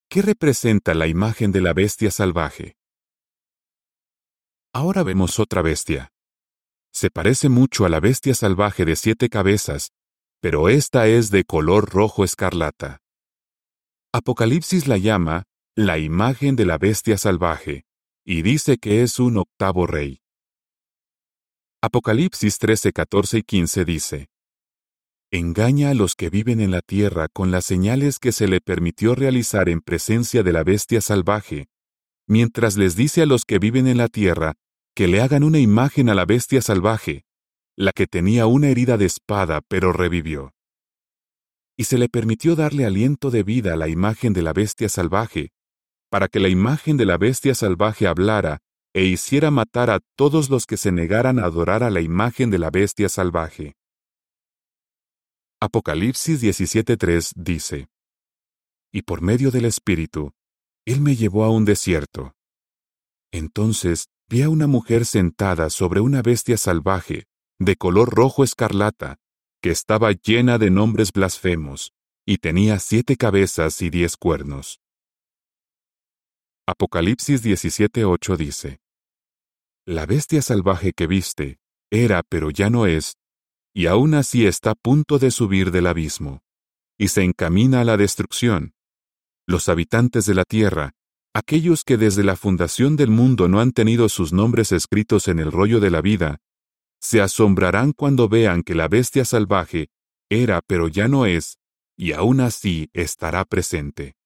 ¿Qué 0.09 0.23
representa 0.23 0.95
la 0.95 1.07
imagen 1.07 1.51
de 1.51 1.61
la 1.61 1.73
bestia 1.73 2.09
salvaje? 2.09 2.77
Ahora 4.73 5.03
vemos 5.03 5.39
otra 5.39 5.61
bestia. 5.61 6.11
Se 6.91 7.11
parece 7.11 7.49
mucho 7.49 7.85
a 7.85 7.89
la 7.89 7.99
bestia 7.99 8.33
salvaje 8.33 8.85
de 8.85 8.95
siete 8.95 9.29
cabezas, 9.29 9.91
pero 10.41 10.69
esta 10.69 11.07
es 11.07 11.29
de 11.29 11.43
color 11.43 11.89
rojo 11.91 12.23
escarlata. 12.23 13.01
Apocalipsis 14.11 14.87
la 14.87 14.97
llama 14.97 15.48
la 15.85 15.97
imagen 15.97 16.57
de 16.57 16.65
la 16.65 16.77
bestia 16.77 17.17
salvaje, 17.17 17.85
y 18.25 18.41
dice 18.41 18.77
que 18.77 19.01
es 19.01 19.17
un 19.17 19.37
octavo 19.37 19.87
rey. 19.87 20.19
Apocalipsis 21.81 22.57
13, 22.57 22.91
14 22.91 23.37
y 23.37 23.43
15 23.43 23.85
dice, 23.85 24.29
engaña 25.31 25.91
a 25.91 25.93
los 25.93 26.15
que 26.15 26.29
viven 26.29 26.59
en 26.59 26.71
la 26.71 26.81
tierra 26.81 27.29
con 27.31 27.51
las 27.51 27.63
señales 27.63 28.19
que 28.19 28.33
se 28.33 28.49
le 28.49 28.59
permitió 28.59 29.15
realizar 29.15 29.69
en 29.69 29.79
presencia 29.79 30.43
de 30.43 30.51
la 30.51 30.65
bestia 30.65 30.99
salvaje, 30.99 31.67
mientras 32.27 32.75
les 32.75 32.97
dice 32.97 33.21
a 33.21 33.25
los 33.25 33.45
que 33.45 33.57
viven 33.57 33.87
en 33.87 33.99
la 33.99 34.09
tierra 34.09 34.55
que 34.93 35.07
le 35.07 35.21
hagan 35.21 35.43
una 35.43 35.59
imagen 35.59 36.09
a 36.09 36.13
la 36.13 36.25
bestia 36.25 36.61
salvaje, 36.61 37.23
la 37.77 37.93
que 37.93 38.05
tenía 38.05 38.47
una 38.47 38.67
herida 38.67 38.97
de 38.97 39.05
espada 39.05 39.61
pero 39.65 39.93
revivió. 39.93 40.51
Y 41.77 41.85
se 41.85 41.97
le 41.97 42.09
permitió 42.09 42.57
darle 42.57 42.85
aliento 42.85 43.31
de 43.31 43.43
vida 43.43 43.75
a 43.75 43.77
la 43.77 43.87
imagen 43.87 44.33
de 44.33 44.41
la 44.41 44.51
bestia 44.51 44.89
salvaje, 44.89 45.53
para 46.09 46.27
que 46.27 46.39
la 46.39 46.49
imagen 46.49 46.97
de 46.97 47.05
la 47.05 47.17
bestia 47.17 47.55
salvaje 47.55 48.07
hablara 48.07 48.59
e 48.93 49.05
hiciera 49.05 49.51
matar 49.51 49.89
a 49.89 49.99
todos 50.15 50.49
los 50.49 50.65
que 50.65 50.77
se 50.77 50.91
negaran 50.91 51.39
a 51.39 51.45
adorar 51.45 51.83
a 51.83 51.89
la 51.89 52.01
imagen 52.01 52.49
de 52.49 52.59
la 52.59 52.69
bestia 52.71 53.07
salvaje. 53.07 53.75
Apocalipsis 55.61 56.41
17.3 56.41 57.33
dice, 57.35 57.87
Y 58.91 59.03
por 59.03 59.21
medio 59.21 59.51
del 59.51 59.65
Espíritu, 59.65 60.31
Él 60.85 61.01
me 61.01 61.15
llevó 61.15 61.43
a 61.43 61.51
un 61.51 61.65
desierto. 61.65 62.33
Entonces 63.31 64.07
vi 64.27 64.41
a 64.41 64.49
una 64.49 64.67
mujer 64.67 65.05
sentada 65.05 65.69
sobre 65.69 65.99
una 66.01 66.21
bestia 66.21 66.57
salvaje, 66.57 67.25
de 67.59 67.75
color 67.75 68.09
rojo 68.09 68.43
escarlata, 68.43 69.17
que 69.61 69.71
estaba 69.71 70.11
llena 70.13 70.57
de 70.57 70.71
nombres 70.71 71.11
blasfemos, 71.11 71.93
y 72.25 72.37
tenía 72.37 72.79
siete 72.79 73.17
cabezas 73.17 73.81
y 73.81 73.89
diez 73.89 74.15
cuernos. 74.15 74.79
Apocalipsis 76.71 77.43
17.8 77.43 78.37
dice, 78.37 78.79
La 79.87 80.05
bestia 80.05 80.43
salvaje 80.43 80.93
que 80.93 81.07
viste, 81.07 81.57
era 81.89 82.21
pero 82.21 82.51
ya 82.51 82.69
no 82.69 82.85
es, 82.85 83.15
y 83.73 83.87
aún 83.87 84.13
así 84.13 84.45
está 84.45 84.69
a 84.69 84.75
punto 84.75 85.17
de 85.17 85.31
subir 85.31 85.71
del 85.71 85.87
abismo, 85.87 86.43
y 86.95 87.07
se 87.07 87.23
encamina 87.23 87.81
a 87.81 87.85
la 87.85 87.97
destrucción. 87.97 88.73
Los 89.47 89.67
habitantes 89.67 90.27
de 90.27 90.35
la 90.35 90.43
tierra, 90.43 90.91
aquellos 91.33 91.83
que 91.83 91.97
desde 91.97 92.23
la 92.23 92.35
fundación 92.35 92.95
del 92.97 93.09
mundo 93.09 93.47
no 93.47 93.61
han 93.61 93.71
tenido 93.71 94.07
sus 94.07 94.31
nombres 94.31 94.71
escritos 94.71 95.27
en 95.27 95.39
el 95.39 95.51
rollo 95.51 95.79
de 95.79 95.89
la 95.89 96.01
vida, 96.01 96.37
se 97.01 97.19
asombrarán 97.19 97.93
cuando 97.93 98.29
vean 98.29 98.61
que 98.61 98.75
la 98.75 98.87
bestia 98.87 99.25
salvaje 99.25 99.87
era 100.29 100.61
pero 100.67 100.87
ya 100.87 101.07
no 101.07 101.25
es, 101.25 101.57
y 101.97 102.11
aún 102.11 102.41
así 102.41 102.91
estará 102.93 103.43
presente. 103.43 104.18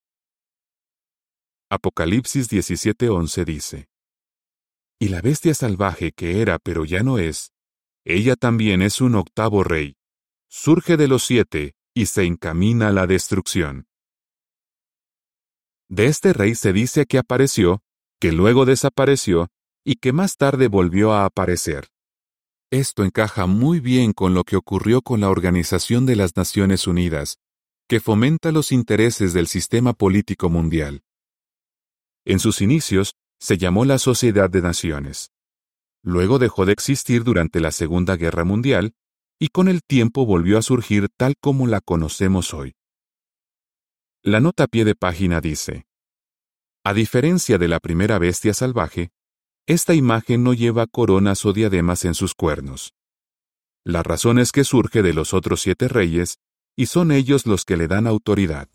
Apocalipsis 1.74 2.52
17:11 2.52 3.46
dice, 3.46 3.88
Y 5.00 5.08
la 5.08 5.22
bestia 5.22 5.56
salvaje 5.56 6.12
que 6.12 6.40
era 6.40 6.60
pero 6.60 6.86
ya 6.86 7.02
no 7.02 7.18
es, 7.18 7.52
ella 8.06 8.36
también 8.36 8.84
es 8.84 9.02
un 9.02 9.16
octavo 9.16 9.64
rey. 9.64 9.96
Surge 10.48 10.98
de 10.98 11.08
los 11.08 11.24
siete 11.24 11.74
y 11.96 12.06
se 12.06 12.26
encamina 12.26 12.90
a 12.90 12.92
la 12.92 13.08
destrucción. 13.08 13.88
De 15.90 16.06
este 16.06 16.32
rey 16.32 16.54
se 16.54 16.74
dice 16.74 17.08
que 17.08 17.18
apareció, 17.18 17.82
que 18.20 18.32
luego 18.32 18.66
desapareció 18.66 19.48
y 19.84 19.96
que 19.96 20.14
más 20.14 20.38
tarde 20.38 20.68
volvió 20.68 21.12
a 21.12 21.26
aparecer. 21.26 21.88
Esto 22.70 23.04
encaja 23.04 23.48
muy 23.48 23.80
bien 23.80 24.14
con 24.14 24.36
lo 24.36 24.44
que 24.44 24.58
ocurrió 24.58 25.02
con 25.02 25.22
la 25.22 25.32
Organización 25.32 26.06
de 26.06 26.18
las 26.18 26.36
Naciones 26.36 26.86
Unidas, 26.86 27.40
que 27.90 28.00
fomenta 28.00 28.52
los 28.52 28.72
intereses 28.72 29.34
del 29.34 29.48
sistema 29.48 29.94
político 29.94 30.52
mundial. 30.52 31.02
En 32.26 32.40
sus 32.40 32.62
inicios 32.62 33.16
se 33.40 33.58
llamó 33.58 33.86
la 33.86 33.98
Sociedad 33.98 34.50
de 34.50 34.62
Naciones. 34.62 35.32
Luego 36.04 36.40
dejó 36.40 36.66
de 36.66 36.74
existir 36.74 37.24
durante 37.24 37.60
la 37.60 37.72
Segunda 37.72 38.16
Guerra 38.16 38.44
Mundial 38.44 38.94
y 39.40 39.50
con 39.50 39.68
el 39.68 39.84
tiempo 39.84 40.26
volvió 40.26 40.58
a 40.58 40.62
surgir 40.62 41.10
tal 41.18 41.36
como 41.40 41.68
la 41.68 41.82
conocemos 41.82 42.54
hoy. 42.54 42.76
La 44.22 44.40
nota 44.40 44.64
a 44.64 44.68
pie 44.68 44.86
de 44.86 44.96
página 44.96 45.42
dice, 45.42 45.86
A 46.86 46.94
diferencia 46.94 47.58
de 47.58 47.68
la 47.68 47.82
primera 47.82 48.20
bestia 48.20 48.54
salvaje, 48.54 49.12
esta 49.66 49.94
imagen 49.94 50.44
no 50.44 50.54
lleva 50.54 50.88
coronas 50.88 51.46
o 51.46 51.52
diademas 51.52 52.06
en 52.06 52.14
sus 52.14 52.34
cuernos. 52.34 52.94
La 53.86 54.02
razón 54.02 54.40
es 54.40 54.54
que 54.54 54.64
surge 54.64 55.02
de 55.02 55.14
los 55.14 55.34
otros 55.34 55.62
siete 55.62 55.90
reyes, 55.90 56.38
y 56.78 56.86
son 56.86 57.12
ellos 57.12 57.46
los 57.46 57.66
que 57.66 57.76
le 57.76 57.88
dan 57.88 58.08
autoridad. 58.08 58.70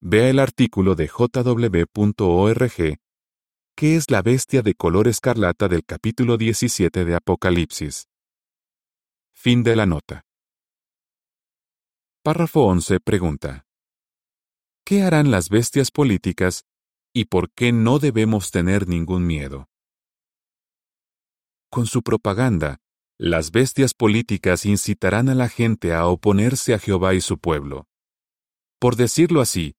Vea 0.00 0.30
el 0.30 0.38
artículo 0.38 0.94
de 0.94 1.08
jw.org 1.08 2.72
¿Qué 3.74 3.96
es 3.96 4.10
la 4.12 4.22
bestia 4.22 4.62
de 4.62 4.74
color 4.74 5.08
escarlata 5.08 5.66
del 5.66 5.84
capítulo 5.84 6.36
17 6.36 7.04
de 7.04 7.16
Apocalipsis? 7.16 8.06
Fin 9.34 9.64
de 9.64 9.74
la 9.74 9.86
nota. 9.86 10.24
Párrafo 12.22 12.62
11 12.66 13.00
pregunta. 13.00 13.66
¿Qué 14.84 15.02
harán 15.02 15.32
las 15.32 15.48
bestias 15.48 15.90
políticas 15.90 16.64
y 17.12 17.24
por 17.24 17.50
qué 17.50 17.72
no 17.72 17.98
debemos 17.98 18.52
tener 18.52 18.86
ningún 18.86 19.26
miedo? 19.26 19.68
Con 21.70 21.86
su 21.86 22.02
propaganda, 22.02 22.78
las 23.18 23.50
bestias 23.50 23.94
políticas 23.94 24.64
incitarán 24.64 25.28
a 25.28 25.34
la 25.34 25.48
gente 25.48 25.92
a 25.92 26.06
oponerse 26.06 26.72
a 26.72 26.78
Jehová 26.78 27.14
y 27.14 27.20
su 27.20 27.38
pueblo. 27.38 27.88
Por 28.78 28.94
decirlo 28.94 29.40
así, 29.40 29.74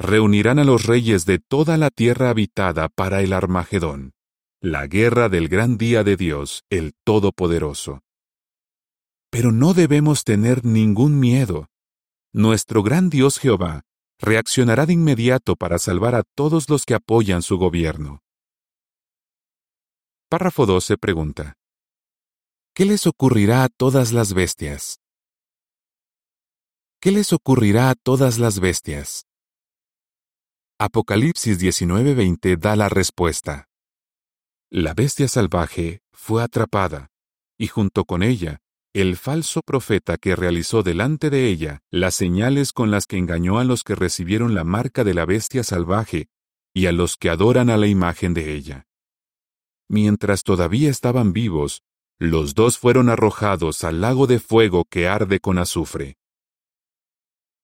reunirán 0.00 0.58
a 0.58 0.64
los 0.64 0.86
reyes 0.86 1.26
de 1.26 1.38
toda 1.38 1.76
la 1.76 1.90
tierra 1.90 2.30
habitada 2.30 2.88
para 2.88 3.20
el 3.20 3.34
Armagedón, 3.34 4.14
la 4.62 4.86
guerra 4.86 5.28
del 5.28 5.48
gran 5.48 5.76
día 5.76 6.02
de 6.02 6.16
Dios, 6.16 6.64
el 6.70 6.94
Todopoderoso. 7.04 8.00
Pero 9.30 9.52
no 9.52 9.74
debemos 9.74 10.24
tener 10.24 10.64
ningún 10.64 11.20
miedo. 11.20 11.68
Nuestro 12.32 12.82
gran 12.82 13.10
Dios 13.10 13.38
Jehová 13.38 13.82
reaccionará 14.18 14.86
de 14.86 14.94
inmediato 14.94 15.54
para 15.54 15.78
salvar 15.78 16.14
a 16.14 16.22
todos 16.34 16.70
los 16.70 16.86
que 16.86 16.94
apoyan 16.94 17.42
su 17.42 17.58
gobierno. 17.58 18.22
Párrafo 20.30 20.64
12 20.64 20.96
pregunta. 20.96 21.58
¿Qué 22.74 22.86
les 22.86 23.06
ocurrirá 23.06 23.64
a 23.64 23.68
todas 23.68 24.12
las 24.12 24.32
bestias? 24.32 24.98
¿Qué 27.00 27.10
les 27.10 27.32
ocurrirá 27.34 27.90
a 27.90 27.94
todas 27.94 28.38
las 28.38 28.60
bestias? 28.60 29.29
Apocalipsis 30.82 31.58
19:20 31.60 32.56
da 32.56 32.74
la 32.74 32.88
respuesta. 32.88 33.68
La 34.70 34.94
bestia 34.94 35.28
salvaje 35.28 36.00
fue 36.10 36.42
atrapada, 36.42 37.10
y 37.58 37.66
junto 37.66 38.06
con 38.06 38.22
ella, 38.22 38.62
el 38.94 39.18
falso 39.18 39.60
profeta 39.60 40.16
que 40.16 40.34
realizó 40.34 40.82
delante 40.82 41.28
de 41.28 41.48
ella 41.48 41.82
las 41.90 42.14
señales 42.14 42.72
con 42.72 42.90
las 42.90 43.04
que 43.04 43.18
engañó 43.18 43.58
a 43.58 43.64
los 43.64 43.84
que 43.84 43.94
recibieron 43.94 44.54
la 44.54 44.64
marca 44.64 45.04
de 45.04 45.12
la 45.12 45.26
bestia 45.26 45.64
salvaje 45.64 46.28
y 46.72 46.86
a 46.86 46.92
los 46.92 47.18
que 47.18 47.28
adoran 47.28 47.68
a 47.68 47.76
la 47.76 47.86
imagen 47.86 48.32
de 48.32 48.54
ella. 48.54 48.86
Mientras 49.86 50.44
todavía 50.44 50.88
estaban 50.88 51.34
vivos, 51.34 51.82
los 52.18 52.54
dos 52.54 52.78
fueron 52.78 53.10
arrojados 53.10 53.84
al 53.84 54.00
lago 54.00 54.26
de 54.26 54.40
fuego 54.40 54.86
que 54.88 55.08
arde 55.08 55.40
con 55.40 55.58
azufre. 55.58 56.16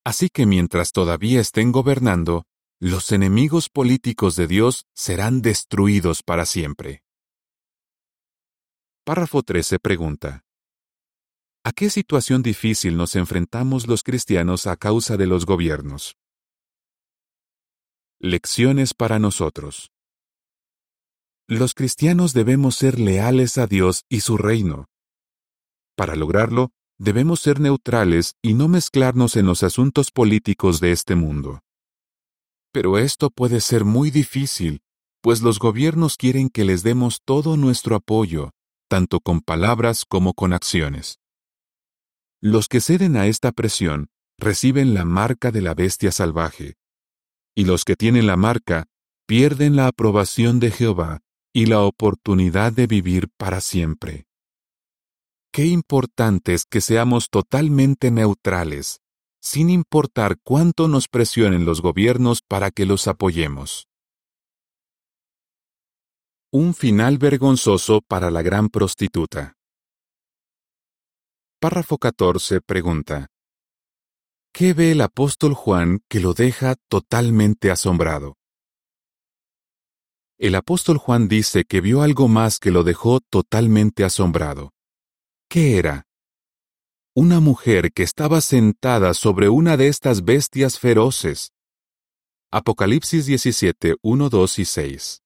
Así 0.04 0.28
que 0.28 0.44
mientras 0.44 0.92
todavía 0.92 1.40
estén 1.40 1.72
gobernando, 1.72 2.44
los 2.80 3.10
enemigos 3.10 3.70
políticos 3.70 4.36
de 4.36 4.46
Dios 4.46 4.84
serán 4.94 5.40
destruidos 5.40 6.22
para 6.22 6.44
siempre. 6.44 7.02
Párrafo 9.02 9.42
13 9.42 9.78
pregunta. 9.78 10.44
¿A 11.64 11.72
qué 11.72 11.88
situación 11.88 12.42
difícil 12.42 12.98
nos 12.98 13.16
enfrentamos 13.16 13.86
los 13.86 14.02
cristianos 14.02 14.66
a 14.66 14.76
causa 14.76 15.16
de 15.16 15.26
los 15.26 15.46
gobiernos? 15.46 16.16
Lecciones 18.18 18.92
para 18.92 19.18
nosotros. 19.18 19.90
Los 21.48 21.72
cristianos 21.72 22.34
debemos 22.34 22.76
ser 22.76 23.00
leales 23.00 23.56
a 23.56 23.66
Dios 23.66 24.04
y 24.10 24.20
su 24.20 24.36
reino. 24.36 24.86
Para 25.96 26.14
lograrlo, 26.14 26.72
debemos 26.98 27.40
ser 27.40 27.58
neutrales 27.58 28.34
y 28.42 28.52
no 28.52 28.68
mezclarnos 28.68 29.36
en 29.36 29.46
los 29.46 29.62
asuntos 29.62 30.10
políticos 30.10 30.78
de 30.80 30.92
este 30.92 31.14
mundo. 31.14 31.60
Pero 32.76 32.98
esto 32.98 33.30
puede 33.30 33.62
ser 33.62 33.86
muy 33.86 34.10
difícil, 34.10 34.82
pues 35.22 35.40
los 35.40 35.58
gobiernos 35.58 36.18
quieren 36.18 36.50
que 36.50 36.66
les 36.66 36.82
demos 36.82 37.22
todo 37.24 37.56
nuestro 37.56 37.96
apoyo, 37.96 38.50
tanto 38.86 39.20
con 39.20 39.40
palabras 39.40 40.04
como 40.06 40.34
con 40.34 40.52
acciones. 40.52 41.18
Los 42.42 42.68
que 42.68 42.82
ceden 42.82 43.16
a 43.16 43.28
esta 43.28 43.52
presión 43.52 44.10
reciben 44.36 44.92
la 44.92 45.06
marca 45.06 45.52
de 45.52 45.62
la 45.62 45.72
bestia 45.72 46.12
salvaje, 46.12 46.74
y 47.54 47.64
los 47.64 47.86
que 47.86 47.96
tienen 47.96 48.26
la 48.26 48.36
marca 48.36 48.84
pierden 49.26 49.74
la 49.74 49.86
aprobación 49.86 50.60
de 50.60 50.70
Jehová 50.70 51.22
y 51.54 51.64
la 51.64 51.80
oportunidad 51.80 52.74
de 52.74 52.86
vivir 52.86 53.30
para 53.38 53.62
siempre. 53.62 54.26
Qué 55.50 55.64
importante 55.64 56.52
es 56.52 56.66
que 56.66 56.82
seamos 56.82 57.30
totalmente 57.30 58.10
neutrales, 58.10 59.00
sin 59.46 59.70
importar 59.70 60.38
cuánto 60.42 60.88
nos 60.88 61.06
presionen 61.06 61.64
los 61.64 61.80
gobiernos 61.80 62.42
para 62.42 62.72
que 62.72 62.84
los 62.84 63.06
apoyemos. 63.06 63.86
Un 66.52 66.74
final 66.74 67.18
vergonzoso 67.18 68.00
para 68.00 68.32
la 68.32 68.42
gran 68.42 68.68
prostituta. 68.68 69.54
Párrafo 71.60 71.96
14 71.96 72.60
pregunta. 72.60 73.28
¿Qué 74.52 74.74
ve 74.74 74.90
el 74.90 75.00
apóstol 75.00 75.54
Juan 75.54 76.00
que 76.08 76.18
lo 76.18 76.32
deja 76.32 76.74
totalmente 76.88 77.70
asombrado? 77.70 78.34
El 80.38 80.56
apóstol 80.56 80.98
Juan 80.98 81.28
dice 81.28 81.62
que 81.62 81.80
vio 81.80 82.02
algo 82.02 82.26
más 82.26 82.58
que 82.58 82.72
lo 82.72 82.82
dejó 82.82 83.20
totalmente 83.20 84.02
asombrado. 84.02 84.72
¿Qué 85.48 85.78
era? 85.78 86.05
Una 87.18 87.40
mujer 87.40 87.92
que 87.94 88.02
estaba 88.02 88.42
sentada 88.42 89.14
sobre 89.14 89.48
una 89.48 89.78
de 89.78 89.88
estas 89.88 90.22
bestias 90.22 90.78
feroces. 90.78 91.54
Apocalipsis 92.52 93.24
17, 93.24 93.96
1, 94.02 94.28
2 94.28 94.58
y 94.58 94.64
6. 94.66 95.22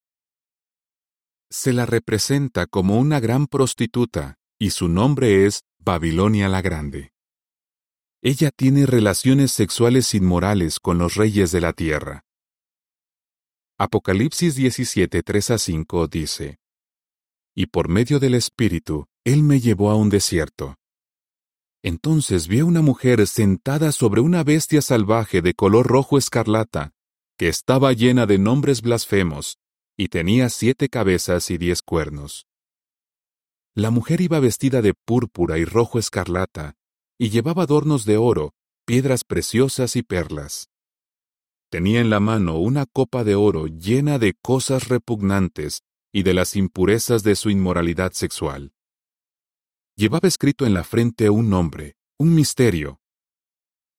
Se 1.50 1.72
la 1.72 1.86
representa 1.86 2.66
como 2.66 2.96
una 2.96 3.18
gran 3.18 3.48
prostituta, 3.48 4.36
y 4.56 4.70
su 4.70 4.86
nombre 4.88 5.46
es 5.46 5.64
Babilonia 5.80 6.48
la 6.48 6.62
Grande. 6.62 7.10
Ella 8.22 8.52
tiene 8.54 8.86
relaciones 8.86 9.50
sexuales 9.50 10.14
inmorales 10.14 10.78
con 10.78 10.96
los 10.96 11.16
reyes 11.16 11.50
de 11.50 11.60
la 11.60 11.72
tierra. 11.72 12.22
Apocalipsis 13.78 14.54
17, 14.54 15.24
3 15.24 15.50
a 15.50 15.58
5 15.58 16.06
dice, 16.06 16.60
Y 17.52 17.66
por 17.66 17.88
medio 17.88 18.20
del 18.20 18.36
Espíritu, 18.36 19.08
Él 19.24 19.42
me 19.42 19.58
llevó 19.58 19.90
a 19.90 19.96
un 19.96 20.08
desierto. 20.08 20.76
Entonces 21.82 22.46
vi 22.46 22.60
a 22.60 22.64
una 22.64 22.82
mujer 22.82 23.26
sentada 23.26 23.92
sobre 23.92 24.20
una 24.20 24.44
bestia 24.44 24.82
salvaje 24.82 25.40
de 25.40 25.54
color 25.54 25.86
rojo 25.86 26.18
escarlata, 26.18 26.92
que 27.38 27.48
estaba 27.48 27.92
llena 27.92 28.26
de 28.26 28.38
nombres 28.38 28.82
blasfemos, 28.82 29.58
y 29.96 30.08
tenía 30.08 30.50
siete 30.50 30.88
cabezas 30.88 31.50
y 31.50 31.56
diez 31.56 31.80
cuernos. 31.80 32.46
La 33.74 33.90
mujer 33.90 34.20
iba 34.20 34.40
vestida 34.40 34.82
de 34.82 34.92
púrpura 34.92 35.56
y 35.58 35.64
rojo 35.64 35.98
escarlata, 35.98 36.74
y 37.18 37.30
llevaba 37.30 37.62
adornos 37.62 38.04
de 38.04 38.18
oro, 38.18 38.52
piedras 38.84 39.24
preciosas 39.24 39.96
y 39.96 40.02
perlas. 40.02 40.68
Tenía 41.70 42.00
en 42.00 42.10
la 42.10 42.20
mano 42.20 42.58
una 42.58 42.84
copa 42.84 43.24
de 43.24 43.36
oro 43.36 43.68
llena 43.68 44.18
de 44.18 44.34
cosas 44.34 44.88
repugnantes 44.88 45.82
y 46.12 46.24
de 46.24 46.34
las 46.34 46.56
impurezas 46.56 47.22
de 47.22 47.36
su 47.36 47.48
inmoralidad 47.48 48.12
sexual. 48.12 48.72
Llevaba 50.00 50.28
escrito 50.28 50.64
en 50.64 50.72
la 50.72 50.82
frente 50.82 51.28
un 51.28 51.50
nombre, 51.50 51.94
un 52.18 52.34
misterio. 52.34 53.02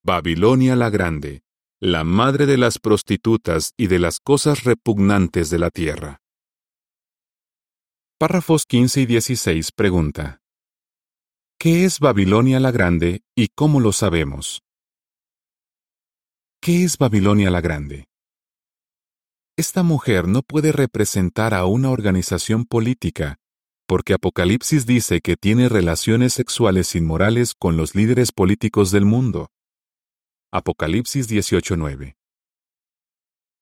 Babilonia 0.03 0.75
la 0.75 0.89
Grande, 0.89 1.43
la 1.79 2.03
madre 2.03 2.47
de 2.47 2.57
las 2.57 2.79
prostitutas 2.79 3.73
y 3.77 3.85
de 3.85 3.99
las 3.99 4.19
cosas 4.19 4.63
repugnantes 4.63 5.51
de 5.51 5.59
la 5.59 5.69
tierra. 5.69 6.17
Párrafos 8.17 8.65
15 8.65 9.01
y 9.01 9.05
16 9.05 9.71
pregunta. 9.73 10.41
¿Qué 11.59 11.85
es 11.85 11.99
Babilonia 11.99 12.59
la 12.59 12.71
Grande 12.71 13.21
y 13.35 13.49
cómo 13.49 13.79
lo 13.79 13.91
sabemos? 13.91 14.63
¿Qué 16.63 16.83
es 16.83 16.97
Babilonia 16.97 17.51
la 17.51 17.61
Grande? 17.61 18.07
Esta 19.55 19.83
mujer 19.83 20.27
no 20.27 20.41
puede 20.41 20.71
representar 20.71 21.53
a 21.53 21.65
una 21.65 21.91
organización 21.91 22.65
política, 22.65 23.37
porque 23.87 24.13
Apocalipsis 24.13 24.85
dice 24.85 25.21
que 25.21 25.35
tiene 25.35 25.69
relaciones 25.69 26.33
sexuales 26.33 26.95
inmorales 26.95 27.53
con 27.57 27.77
los 27.77 27.95
líderes 27.95 28.31
políticos 28.31 28.91
del 28.91 29.05
mundo. 29.05 29.49
Apocalipsis 30.51 31.27
18:9. 31.29 32.15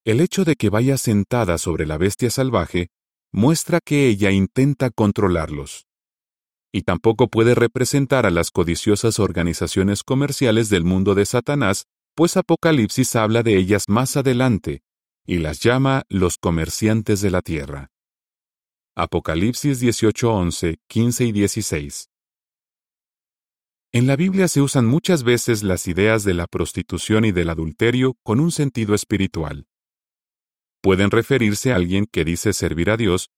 El 0.06 0.22
hecho 0.22 0.46
de 0.46 0.56
que 0.56 0.70
vaya 0.70 0.98
sentada 0.98 1.58
sobre 1.58 1.86
la 1.86 1.98
bestia 1.98 2.30
salvaje 2.30 2.88
muestra 3.32 3.80
que 3.84 4.08
ella 4.08 4.32
intenta 4.32 4.90
controlarlos. 4.90 5.86
Y 6.72 6.84
tampoco 6.84 7.28
puede 7.28 7.56
representar 7.56 8.26
a 8.26 8.32
las 8.32 8.52
codiciosas 8.52 9.20
organizaciones 9.20 10.04
comerciales 10.04 10.70
del 10.70 10.84
mundo 10.84 11.16
de 11.16 11.26
Satanás 11.26 11.86
pues 12.20 12.36
Apocalipsis 12.36 13.16
habla 13.16 13.44
de 13.44 13.56
ellas 13.56 13.86
más 13.88 14.18
adelante 14.18 14.82
y 15.26 15.38
las 15.38 15.62
llama 15.62 16.04
los 16.10 16.38
comerciantes 16.38 17.22
de 17.22 17.32
la 17.32 17.42
tierra. 17.42 17.92
Apocalipsis 19.02 19.80
18:11, 19.82 20.76
15 20.90 21.26
y 21.26 21.32
16. 21.32 22.10
En 23.94 24.08
la 24.08 24.18
Biblia 24.18 24.50
se 24.50 24.60
usan 24.60 24.86
muchas 24.88 25.24
veces 25.24 25.64
las 25.64 25.88
ideas 25.88 26.26
de 26.26 26.34
la 26.34 26.48
prostitución 26.48 27.24
y 27.24 27.32
del 27.32 27.50
adulterio 27.50 28.18
con 28.24 28.42
un 28.42 28.52
sentido 28.52 28.94
espiritual. 28.94 29.68
Pueden 30.82 31.12
referirse 31.12 31.72
a 31.72 31.78
alguien 31.78 32.08
que 32.12 32.26
dice 32.26 32.52
servir 32.52 32.90
a 32.90 32.98
Dios, 32.98 33.30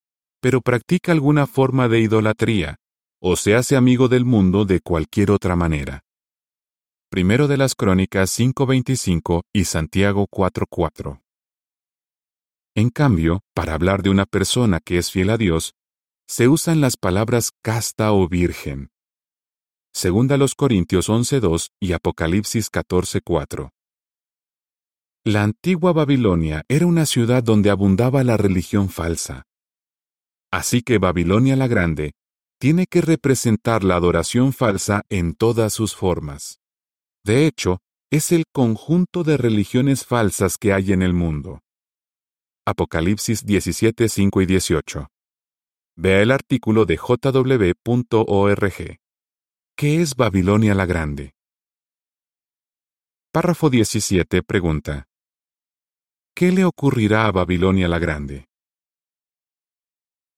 pero 0.42 0.62
practica 0.62 1.12
alguna 1.12 1.46
forma 1.46 1.88
de 1.88 2.00
idolatría, 2.00 2.78
o 3.22 3.36
se 3.36 3.54
hace 3.54 3.76
amigo 3.76 4.08
del 4.08 4.26
mundo 4.26 4.66
de 4.66 4.80
cualquier 4.80 5.30
otra 5.30 5.56
manera. 5.56 6.02
Primero 7.12 7.48
de 7.48 7.58
las 7.58 7.76
Crónicas 7.76 8.32
5.25 8.40 9.44
y 9.54 9.66
Santiago 9.66 10.26
4.4. 10.28 11.21
En 12.76 12.90
cambio, 12.90 13.42
para 13.54 13.74
hablar 13.74 14.02
de 14.02 14.10
una 14.10 14.26
persona 14.26 14.80
que 14.80 14.98
es 14.98 15.12
fiel 15.12 15.30
a 15.30 15.38
Dios, 15.38 15.74
se 16.28 16.48
usan 16.48 16.80
las 16.80 16.96
palabras 16.96 17.52
casta 17.62 18.14
o 18.14 18.30
virgen. 18.30 18.90
Segunda 19.94 20.38
los 20.38 20.56
Corintios 20.56 21.10
11.2 21.10 21.72
y 21.82 21.92
Apocalipsis 21.92 22.72
14.4. 22.72 23.72
La 25.26 25.44
antigua 25.44 25.92
Babilonia 25.92 26.64
era 26.70 26.88
una 26.88 27.06
ciudad 27.06 27.44
donde 27.44 27.70
abundaba 27.70 28.24
la 28.24 28.38
religión 28.38 28.88
falsa. 28.88 29.44
Así 30.50 30.82
que 30.82 30.98
Babilonia 30.98 31.58
la 31.58 31.68
Grande 31.68 32.14
tiene 32.58 32.86
que 32.88 33.02
representar 33.02 33.84
la 33.84 33.98
adoración 33.98 34.54
falsa 34.54 35.02
en 35.10 35.34
todas 35.34 35.74
sus 35.74 35.96
formas. 35.96 36.60
De 37.26 37.46
hecho, 37.46 37.80
es 38.10 38.32
el 38.32 38.46
conjunto 38.54 39.24
de 39.24 39.36
religiones 39.36 40.06
falsas 40.06 40.58
que 40.58 40.72
hay 40.72 40.94
en 40.94 41.02
el 41.02 41.14
mundo. 41.14 41.60
Apocalipsis 42.64 43.44
17, 43.44 44.08
5 44.08 44.42
y 44.44 44.46
18. 44.46 45.08
Vea 45.96 46.22
el 46.22 46.30
artículo 46.30 46.86
de 46.86 46.96
jw.org. 46.96 48.74
¿Qué 49.76 50.02
es 50.02 50.16
Babilonia 50.16 50.76
la 50.76 50.86
Grande? 50.86 51.34
Párrafo 53.34 53.72
17 53.72 54.44
pregunta. 54.44 55.08
¿Qué 56.36 56.52
le 56.52 56.64
ocurrirá 56.64 57.26
a 57.26 57.32
Babilonia 57.32 57.88
la 57.88 57.98
Grande? 57.98 58.46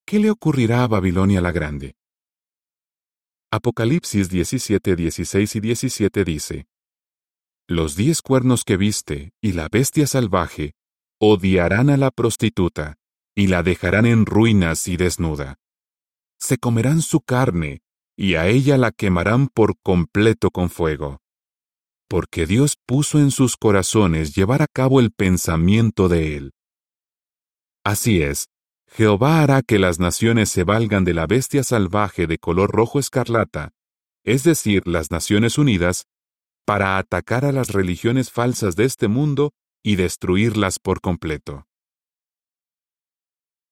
¿Qué 0.05 0.19
le 0.19 0.31
ocurrirá 0.31 0.85
a 0.85 0.87
Babilonia 0.87 1.41
la 1.41 1.51
Grande? 1.51 1.97
Apocalipsis 3.51 4.29
17, 4.29 4.95
16 4.95 5.55
y 5.57 5.59
17 5.59 6.23
dice, 6.23 6.67
Los 7.67 7.97
diez 7.97 8.21
cuernos 8.21 8.63
que 8.63 8.77
viste 8.77 9.33
y 9.41 9.51
la 9.51 9.67
bestia 9.69 10.07
salvaje 10.07 10.73
odiarán 11.25 11.89
a 11.89 11.95
la 11.95 12.11
prostituta 12.11 12.97
y 13.33 13.47
la 13.47 13.63
dejarán 13.63 14.05
en 14.05 14.25
ruinas 14.25 14.89
y 14.89 14.97
desnuda. 14.97 15.55
Se 16.37 16.57
comerán 16.57 17.01
su 17.01 17.21
carne 17.21 17.81
y 18.17 18.35
a 18.35 18.47
ella 18.47 18.77
la 18.77 18.91
quemarán 18.91 19.47
por 19.47 19.75
completo 19.81 20.51
con 20.51 20.69
fuego. 20.69 21.21
Porque 22.09 22.45
Dios 22.45 22.75
puso 22.85 23.19
en 23.19 23.31
sus 23.31 23.55
corazones 23.55 24.35
llevar 24.35 24.61
a 24.61 24.67
cabo 24.67 24.99
el 24.99 25.11
pensamiento 25.11 26.09
de 26.09 26.35
Él. 26.35 26.51
Así 27.85 28.21
es, 28.21 28.49
Jehová 28.91 29.41
hará 29.41 29.61
que 29.61 29.79
las 29.79 29.99
naciones 29.99 30.49
se 30.49 30.65
valgan 30.65 31.05
de 31.05 31.13
la 31.13 31.25
bestia 31.25 31.63
salvaje 31.63 32.27
de 32.27 32.37
color 32.37 32.69
rojo 32.69 32.99
escarlata, 32.99 33.71
es 34.25 34.43
decir, 34.43 34.85
las 34.87 35.09
Naciones 35.09 35.57
Unidas, 35.57 36.03
para 36.65 36.97
atacar 36.97 37.45
a 37.45 37.53
las 37.53 37.69
religiones 37.69 38.29
falsas 38.29 38.75
de 38.75 38.83
este 38.83 39.07
mundo 39.07 39.53
y 39.83 39.97
destruirlas 39.97 40.79
por 40.79 41.01
completo. 41.01 41.65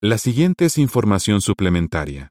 La 0.00 0.18
siguiente 0.18 0.66
es 0.66 0.78
información 0.78 1.40
suplementaria. 1.40 2.30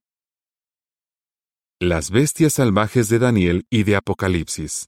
Las 1.79 2.11
bestias 2.11 2.53
salvajes 2.53 3.09
de 3.09 3.19
Daniel 3.19 3.65
y 3.69 3.83
de 3.83 3.95
Apocalipsis. 3.95 4.85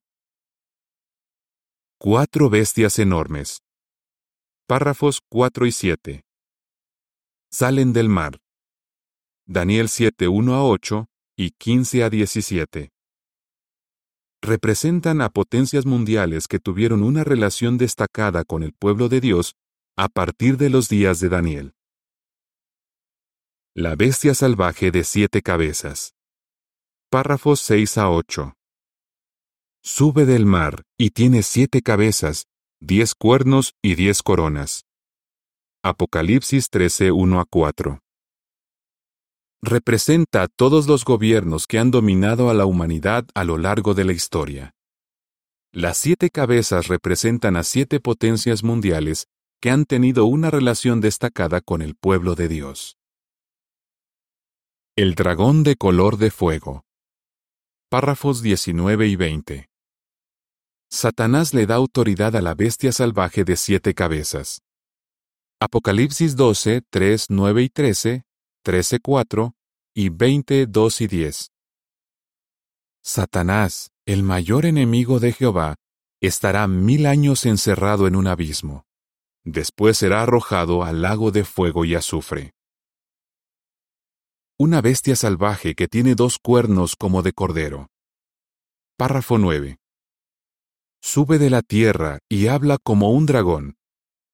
Cuatro 1.97 2.49
bestias 2.49 2.99
enormes. 2.99 3.59
Párrafos 4.67 5.19
4 5.29 5.65
y 5.65 5.71
7 5.71 6.23
salen 7.53 7.93
del 7.93 8.09
mar. 8.09 8.39
Daniel 9.45 9.87
7, 9.87 10.27
1 10.27 10.55
a 10.55 10.63
8 10.65 11.05
y 11.37 11.51
15 11.51 12.03
a 12.03 12.09
17. 12.09 12.92
Representan 14.45 15.21
a 15.21 15.29
potencias 15.29 15.85
mundiales 15.85 16.49
que 16.49 16.59
tuvieron 16.59 17.01
una 17.01 17.23
relación 17.23 17.77
destacada 17.77 18.43
con 18.43 18.61
el 18.61 18.73
pueblo 18.73 19.07
de 19.07 19.21
Dios 19.21 19.55
a 19.95 20.09
partir 20.09 20.57
de 20.57 20.69
los 20.69 20.89
días 20.89 21.21
de 21.21 21.29
Daniel. 21.29 21.75
La 23.73 23.95
bestia 23.95 24.33
salvaje 24.33 24.91
de 24.91 25.05
siete 25.05 25.41
cabezas. 25.41 26.13
Párrafos 27.09 27.61
6 27.61 27.97
a 27.99 28.09
8. 28.09 28.53
Sube 29.81 30.25
del 30.25 30.45
mar 30.45 30.83
y 30.97 31.11
tiene 31.11 31.41
siete 31.41 31.81
cabezas, 31.81 32.47
diez 32.81 33.15
cuernos 33.15 33.75
y 33.81 33.95
diez 33.95 34.21
coronas. 34.21 34.83
Apocalipsis 35.83 36.69
13, 36.69 37.13
1 37.13 37.39
a 37.39 37.45
4. 37.45 38.02
Representa 39.65 40.43
a 40.43 40.47
todos 40.49 40.87
los 40.87 41.05
gobiernos 41.05 41.67
que 41.67 41.79
han 41.79 41.89
dominado 41.89 42.49
a 42.49 42.53
la 42.53 42.65
humanidad 42.65 43.25
a 43.33 43.45
lo 43.45 43.57
largo 43.57 43.93
de 43.93 44.03
la 44.03 44.11
historia. 44.11 44.75
Las 45.71 45.97
siete 45.97 46.29
cabezas 46.29 46.89
representan 46.89 47.55
a 47.55 47.63
siete 47.63 48.01
potencias 48.01 48.61
mundiales 48.61 49.29
que 49.61 49.69
han 49.69 49.85
tenido 49.85 50.25
una 50.25 50.51
relación 50.51 50.99
destacada 50.99 51.61
con 51.61 51.81
el 51.81 51.95
pueblo 51.95 52.35
de 52.35 52.49
Dios. 52.49 52.97
El 54.97 55.15
dragón 55.15 55.63
de 55.63 55.77
color 55.77 56.17
de 56.17 56.29
fuego. 56.29 56.83
Párrafos 57.89 58.41
19 58.41 59.07
y 59.07 59.15
20. 59.15 59.69
Satanás 60.89 61.53
le 61.53 61.67
da 61.67 61.75
autoridad 61.75 62.35
a 62.35 62.41
la 62.41 62.53
bestia 62.53 62.91
salvaje 62.91 63.45
de 63.45 63.55
siete 63.55 63.93
cabezas. 63.93 64.61
Apocalipsis 65.61 66.35
12, 66.35 66.81
3, 66.89 67.27
9 67.29 67.63
y 67.63 67.69
13, 67.69 68.25
13, 68.63 68.99
4 68.99 69.55
y 69.93 70.09
20, 70.09 70.67
2 70.67 71.01
y 71.01 71.07
10. 71.07 71.51
Satanás, 73.03 73.91
el 74.05 74.23
mayor 74.23 74.65
enemigo 74.65 75.19
de 75.19 75.33
Jehová, 75.33 75.75
estará 76.21 76.67
mil 76.67 77.05
años 77.05 77.45
encerrado 77.45 78.07
en 78.07 78.15
un 78.15 78.27
abismo. 78.27 78.85
Después 79.43 79.97
será 79.97 80.23
arrojado 80.23 80.83
al 80.83 81.01
lago 81.01 81.31
de 81.31 81.43
fuego 81.43 81.83
y 81.83 81.95
azufre. 81.95 82.53
Una 84.57 84.79
bestia 84.79 85.17
salvaje 85.17 85.75
que 85.75 85.89
tiene 85.89 86.15
dos 86.15 86.39
cuernos 86.39 86.95
como 86.95 87.21
de 87.21 87.33
cordero. 87.33 87.89
Párrafo 88.97 89.37
9. 89.37 89.77
Sube 91.01 91.37
de 91.37 91.49
la 91.49 91.61
tierra 91.61 92.19
y 92.29 92.47
habla 92.47 92.77
como 92.81 93.11
un 93.11 93.25
dragón 93.25 93.75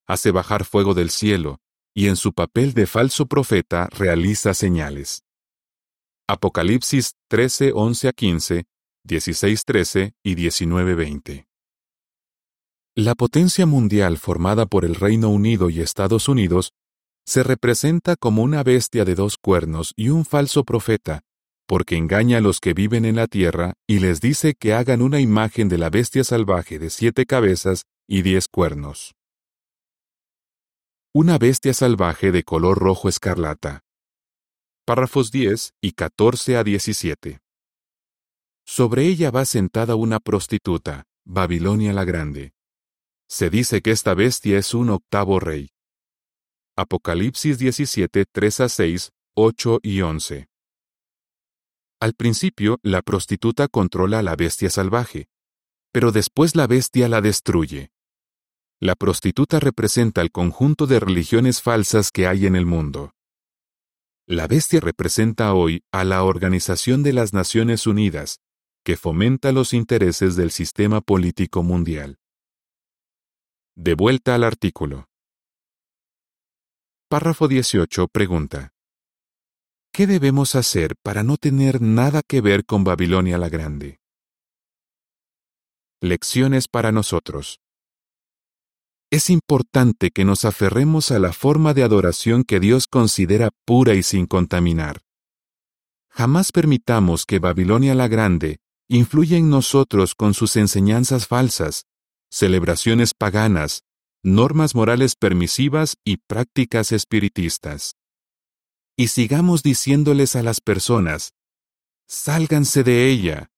hace 0.09 0.31
bajar 0.31 0.65
fuego 0.65 0.95
del 0.95 1.11
cielo, 1.11 1.59
y 1.93 2.07
en 2.07 2.15
su 2.15 2.33
papel 2.33 2.73
de 2.73 2.87
falso 2.87 3.25
profeta 3.25 3.87
realiza 3.91 4.53
señales. 4.53 5.23
Apocalipsis 6.27 7.15
13, 7.27 7.71
11 7.73 8.07
a 8.07 8.11
15, 8.13 8.65
16, 9.03 9.65
13 9.65 10.13
y 10.23 10.35
19, 10.35 10.95
20. 10.95 11.47
La 12.95 13.15
potencia 13.15 13.65
mundial 13.65 14.17
formada 14.17 14.65
por 14.65 14.85
el 14.85 14.95
Reino 14.95 15.29
Unido 15.29 15.69
y 15.69 15.81
Estados 15.81 16.27
Unidos 16.27 16.73
se 17.25 17.43
representa 17.43 18.15
como 18.15 18.43
una 18.43 18.63
bestia 18.63 19.05
de 19.05 19.15
dos 19.15 19.37
cuernos 19.37 19.93
y 19.95 20.09
un 20.09 20.25
falso 20.25 20.63
profeta, 20.63 21.21
porque 21.67 21.95
engaña 21.95 22.37
a 22.37 22.41
los 22.41 22.59
que 22.59 22.73
viven 22.73 23.05
en 23.05 23.15
la 23.15 23.27
tierra 23.27 23.73
y 23.87 23.99
les 23.99 24.21
dice 24.21 24.53
que 24.53 24.73
hagan 24.73 25.01
una 25.01 25.19
imagen 25.19 25.69
de 25.69 25.77
la 25.77 25.89
bestia 25.89 26.23
salvaje 26.23 26.79
de 26.79 26.89
siete 26.89 27.25
cabezas 27.25 27.83
y 28.07 28.21
diez 28.21 28.47
cuernos 28.47 29.15
una 31.21 31.37
bestia 31.37 31.73
salvaje 31.73 32.31
de 32.31 32.43
color 32.43 32.79
rojo 32.79 33.09
escarlata. 33.09 33.81
Párrafos 34.85 35.31
10 35.31 35.73
y 35.81 35.91
14 35.91 36.55
a 36.55 36.63
17. 36.63 37.41
Sobre 38.65 39.05
ella 39.05 39.29
va 39.29 39.43
sentada 39.43 39.95
una 39.95 40.21
prostituta, 40.21 41.03
Babilonia 41.25 41.91
la 41.91 42.05
Grande. 42.05 42.53
Se 43.27 43.49
dice 43.49 43.81
que 43.81 43.91
esta 43.91 44.13
bestia 44.13 44.57
es 44.57 44.73
un 44.73 44.91
octavo 44.91 45.41
rey. 45.41 45.71
Apocalipsis 46.77 47.59
17, 47.59 48.23
3 48.31 48.59
a 48.61 48.69
6, 48.69 49.11
8 49.35 49.79
y 49.83 49.99
11. 49.99 50.47
Al 51.99 52.13
principio, 52.13 52.79
la 52.81 53.01
prostituta 53.01 53.67
controla 53.67 54.19
a 54.19 54.23
la 54.23 54.37
bestia 54.37 54.69
salvaje, 54.69 55.27
pero 55.91 56.13
después 56.13 56.55
la 56.55 56.65
bestia 56.65 57.09
la 57.09 57.19
destruye. 57.19 57.91
La 58.81 58.95
prostituta 58.95 59.59
representa 59.59 60.21
el 60.21 60.31
conjunto 60.31 60.87
de 60.87 61.01
religiones 61.01 61.61
falsas 61.61 62.11
que 62.11 62.27
hay 62.27 62.45
en 62.45 62.55
el 62.55 62.65
mundo. 62.65 63.13
La 64.25 64.47
bestia 64.47 64.79
representa 64.79 65.53
hoy 65.53 65.83
a 65.91 66.05
la 66.05 66.23
Organización 66.23 67.03
de 67.03 67.11
las 67.11 67.33
Naciones 67.33 67.87
Unidas, 67.87 68.39
que 68.85 68.95
fomenta 68.95 69.51
los 69.51 69.73
intereses 69.73 70.37
del 70.37 70.51
sistema 70.51 71.01
político 71.01 71.61
mundial. 71.61 72.19
De 73.75 73.95
vuelta 73.95 74.35
al 74.35 74.45
artículo. 74.45 75.09
Párrafo 77.09 77.49
18 77.49 78.07
pregunta. 78.07 78.71
¿Qué 79.91 80.07
debemos 80.07 80.55
hacer 80.55 80.95
para 81.01 81.23
no 81.23 81.35
tener 81.35 81.81
nada 81.81 82.21
que 82.25 82.39
ver 82.39 82.65
con 82.65 82.85
Babilonia 82.85 83.37
la 83.37 83.49
Grande? 83.49 83.99
Lecciones 85.99 86.69
para 86.69 86.93
nosotros. 86.93 87.59
Es 89.11 89.31
importante 89.31 90.11
que 90.11 90.23
nos 90.23 90.45
aferremos 90.45 91.09
a 91.11 91.17
la 91.17 91.33
forma 91.33 91.73
de 91.73 91.83
adoración 91.83 92.43
que 92.43 92.59
Dios 92.59 92.85
considera 92.85 93.49
pura 93.65 93.95
y 93.95 94.03
sin 94.03 94.27
contaminar. 94.27 95.01
Jamás 96.09 96.51
permitamos 96.51 97.25
que 97.25 97.39
Babilonia 97.39 97.95
la 97.95 98.07
Grande 98.07 98.59
influya 98.87 99.37
en 99.37 99.49
nosotros 99.49 100.15
con 100.15 100.33
sus 100.33 100.55
enseñanzas 100.55 101.27
falsas, 101.27 101.85
celebraciones 102.31 103.13
paganas, 103.13 103.83
normas 104.23 104.75
morales 104.75 105.15
permisivas 105.15 105.95
y 106.03 106.17
prácticas 106.17 106.91
espiritistas. 106.91 107.95
Y 108.97 109.07
sigamos 109.07 109.63
diciéndoles 109.63 110.35
a 110.35 110.43
las 110.43 110.59
personas, 110.59 111.33
sálganse 112.07 112.83
de 112.83 113.09
ella. 113.09 113.51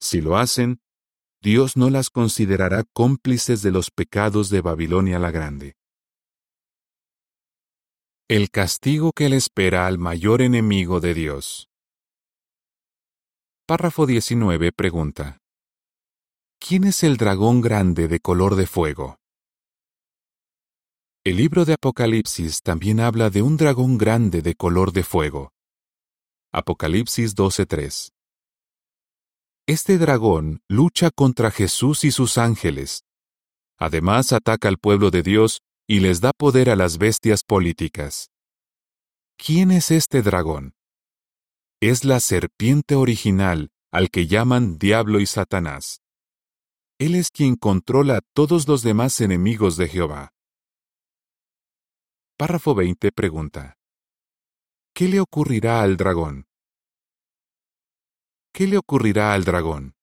Si 0.00 0.20
lo 0.20 0.38
hacen, 0.38 0.80
Dios 1.42 1.76
no 1.76 1.88
las 1.88 2.10
considerará 2.10 2.84
cómplices 2.92 3.62
de 3.62 3.70
los 3.70 3.90
pecados 3.90 4.50
de 4.50 4.60
Babilonia 4.60 5.18
la 5.18 5.30
Grande. 5.30 5.74
El 8.28 8.50
castigo 8.50 9.12
que 9.12 9.30
le 9.30 9.36
espera 9.36 9.86
al 9.86 9.96
mayor 9.98 10.42
enemigo 10.42 11.00
de 11.00 11.14
Dios. 11.14 11.68
Párrafo 13.66 14.04
19 14.04 14.70
pregunta. 14.72 15.38
¿Quién 16.58 16.84
es 16.84 17.02
el 17.02 17.16
dragón 17.16 17.62
grande 17.62 18.06
de 18.06 18.20
color 18.20 18.54
de 18.54 18.66
fuego? 18.66 19.16
El 21.24 21.38
libro 21.38 21.64
de 21.64 21.72
Apocalipsis 21.72 22.60
también 22.60 23.00
habla 23.00 23.30
de 23.30 23.40
un 23.40 23.56
dragón 23.56 23.96
grande 23.96 24.42
de 24.42 24.54
color 24.54 24.92
de 24.92 25.04
fuego, 25.04 25.52
Apocalipsis 26.52 27.34
12:3 27.34 28.12
Este 29.72 29.98
dragón 29.98 30.64
lucha 30.68 31.12
contra 31.12 31.52
Jesús 31.52 32.02
y 32.02 32.10
sus 32.10 32.38
ángeles. 32.38 33.04
Además 33.78 34.32
ataca 34.32 34.66
al 34.66 34.78
pueblo 34.78 35.12
de 35.12 35.22
Dios 35.22 35.62
y 35.86 36.00
les 36.00 36.20
da 36.20 36.32
poder 36.36 36.70
a 36.70 36.74
las 36.74 36.98
bestias 36.98 37.44
políticas. 37.44 38.32
¿Quién 39.36 39.70
es 39.70 39.92
este 39.92 40.22
dragón? 40.22 40.74
Es 41.80 42.04
la 42.04 42.18
serpiente 42.18 42.96
original 42.96 43.70
al 43.92 44.10
que 44.10 44.26
llaman 44.26 44.76
Diablo 44.76 45.20
y 45.20 45.26
Satanás. 45.26 46.00
Él 46.98 47.14
es 47.14 47.30
quien 47.30 47.54
controla 47.54 48.16
a 48.16 48.22
todos 48.34 48.66
los 48.66 48.82
demás 48.82 49.20
enemigos 49.20 49.76
de 49.76 49.86
Jehová. 49.86 50.32
Párrafo 52.36 52.74
20 52.74 53.12
pregunta. 53.12 53.78
¿Qué 54.92 55.06
le 55.06 55.20
ocurrirá 55.20 55.82
al 55.82 55.96
dragón? 55.96 56.49
¿Qué 58.52 58.66
le 58.66 58.78
ocurrirá 58.78 59.32
al 59.32 59.44
dragón? 59.44 59.94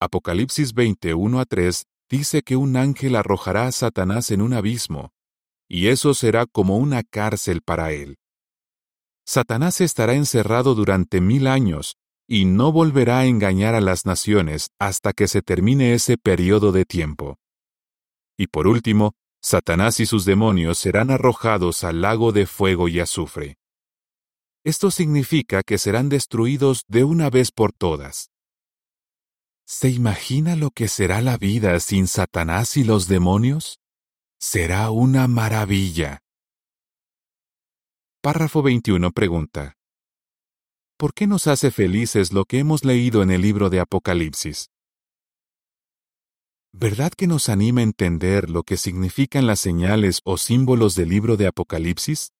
Apocalipsis 0.00 0.72
20, 0.72 1.14
1 1.14 1.40
a 1.40 1.44
3 1.44 1.84
dice 2.08 2.42
que 2.42 2.56
un 2.56 2.76
ángel 2.76 3.16
arrojará 3.16 3.66
a 3.66 3.72
Satanás 3.72 4.30
en 4.30 4.40
un 4.40 4.52
abismo, 4.52 5.10
y 5.68 5.88
eso 5.88 6.14
será 6.14 6.46
como 6.46 6.76
una 6.76 7.02
cárcel 7.02 7.62
para 7.62 7.92
él. 7.92 8.18
Satanás 9.26 9.80
estará 9.80 10.14
encerrado 10.14 10.74
durante 10.74 11.20
mil 11.20 11.46
años 11.46 11.96
y 12.28 12.44
no 12.44 12.72
volverá 12.72 13.20
a 13.20 13.26
engañar 13.26 13.74
a 13.74 13.80
las 13.80 14.06
naciones 14.06 14.70
hasta 14.78 15.12
que 15.12 15.28
se 15.28 15.42
termine 15.42 15.94
ese 15.94 16.18
periodo 16.18 16.72
de 16.72 16.84
tiempo. 16.84 17.38
Y 18.36 18.46
por 18.46 18.66
último, 18.66 19.12
Satanás 19.42 19.98
y 20.00 20.06
sus 20.06 20.24
demonios 20.24 20.78
serán 20.78 21.10
arrojados 21.10 21.84
al 21.84 22.00
lago 22.00 22.32
de 22.32 22.46
fuego 22.46 22.88
y 22.88 23.00
azufre. 23.00 23.56
Esto 24.64 24.92
significa 24.92 25.62
que 25.64 25.76
serán 25.76 26.08
destruidos 26.08 26.84
de 26.86 27.02
una 27.02 27.30
vez 27.30 27.50
por 27.50 27.72
todas. 27.72 28.30
¿Se 29.66 29.88
imagina 29.88 30.54
lo 30.54 30.70
que 30.70 30.86
será 30.86 31.20
la 31.20 31.36
vida 31.36 31.80
sin 31.80 32.06
Satanás 32.06 32.76
y 32.76 32.84
los 32.84 33.08
demonios? 33.08 33.80
Será 34.38 34.90
una 34.90 35.26
maravilla. 35.26 36.20
Párrafo 38.20 38.62
21 38.62 39.10
pregunta. 39.10 39.74
¿Por 40.96 41.12
qué 41.12 41.26
nos 41.26 41.48
hace 41.48 41.72
felices 41.72 42.32
lo 42.32 42.44
que 42.44 42.60
hemos 42.60 42.84
leído 42.84 43.24
en 43.24 43.32
el 43.32 43.42
libro 43.42 43.68
de 43.68 43.80
Apocalipsis? 43.80 44.70
¿Verdad 46.72 47.12
que 47.12 47.26
nos 47.26 47.48
anima 47.48 47.80
a 47.80 47.84
entender 47.84 48.48
lo 48.48 48.62
que 48.62 48.76
significan 48.76 49.48
las 49.48 49.58
señales 49.58 50.20
o 50.24 50.38
símbolos 50.38 50.94
del 50.94 51.08
libro 51.08 51.36
de 51.36 51.48
Apocalipsis? 51.48 52.30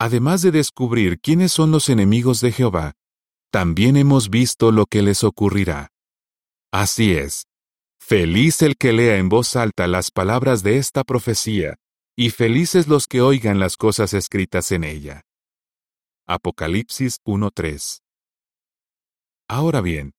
Además 0.00 0.40
de 0.40 0.50
descubrir 0.50 1.20
quiénes 1.20 1.52
son 1.52 1.70
los 1.70 1.90
enemigos 1.90 2.40
de 2.40 2.52
Jehová, 2.52 2.94
también 3.52 3.98
hemos 3.98 4.30
visto 4.30 4.72
lo 4.72 4.86
que 4.86 5.02
les 5.02 5.22
ocurrirá. 5.24 5.88
Así 6.72 7.12
es. 7.12 7.44
Feliz 8.00 8.62
el 8.62 8.78
que 8.78 8.94
lea 8.94 9.18
en 9.18 9.28
voz 9.28 9.56
alta 9.56 9.86
las 9.86 10.10
palabras 10.10 10.62
de 10.62 10.78
esta 10.78 11.04
profecía, 11.04 11.76
y 12.16 12.30
felices 12.30 12.88
los 12.88 13.06
que 13.06 13.20
oigan 13.20 13.60
las 13.60 13.76
cosas 13.76 14.14
escritas 14.14 14.72
en 14.72 14.84
ella. 14.84 15.20
Apocalipsis 16.26 17.18
1.3 17.26 17.98
Ahora 19.48 19.82
bien, 19.82 20.12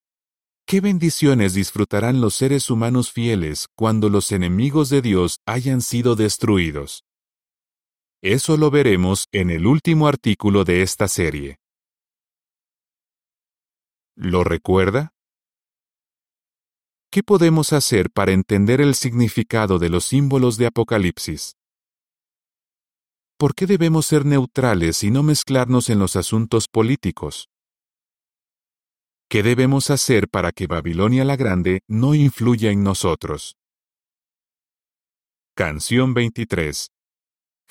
¿qué 0.68 0.80
bendiciones 0.80 1.56
disfrutarán 1.56 2.22
los 2.22 2.36
seres 2.36 2.70
humanos 2.70 3.12
fieles 3.12 3.66
cuando 3.76 4.10
los 4.10 4.32
enemigos 4.32 4.90
de 4.90 5.02
Dios 5.02 5.38
hayan 5.48 5.82
sido 5.82 6.16
destruidos? 6.16 7.04
Eso 8.24 8.56
lo 8.56 8.70
veremos 8.70 9.28
en 9.32 9.50
el 9.50 9.66
último 9.66 10.08
artículo 10.08 10.64
de 10.64 10.84
esta 10.84 11.08
serie. 11.08 11.58
¿Lo 14.16 14.44
recuerda? 14.44 15.16
¿Qué 17.10 17.24
podemos 17.24 17.74
hacer 17.74 18.12
para 18.12 18.32
entender 18.32 18.80
el 18.80 18.94
significado 18.94 19.80
de 19.80 19.90
los 19.90 20.06
símbolos 20.06 20.58
de 20.58 20.68
Apocalipsis? 20.68 21.56
¿Por 23.40 23.56
qué 23.56 23.66
debemos 23.66 24.06
ser 24.06 24.24
neutrales 24.24 25.04
y 25.04 25.10
no 25.10 25.24
mezclarnos 25.24 25.90
en 25.90 25.98
los 25.98 26.16
asuntos 26.16 26.68
políticos? 26.68 27.50
¿Qué 29.30 29.42
debemos 29.42 29.90
hacer 29.90 30.30
para 30.30 30.52
que 30.52 30.68
Babilonia 30.68 31.26
la 31.26 31.38
Grande 31.38 31.82
no 31.88 32.14
influya 32.14 32.70
en 32.70 32.84
nosotros? 32.84 33.56
Canción 35.56 36.14
23 36.14 36.92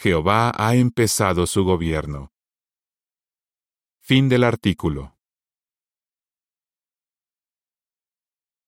Jehová 0.02 0.50
ha 0.56 0.76
empezado 0.76 1.46
su 1.46 1.62
gobierno. 1.62 2.32
Fin 4.00 4.30
del 4.30 4.44
artículo. 4.44 5.19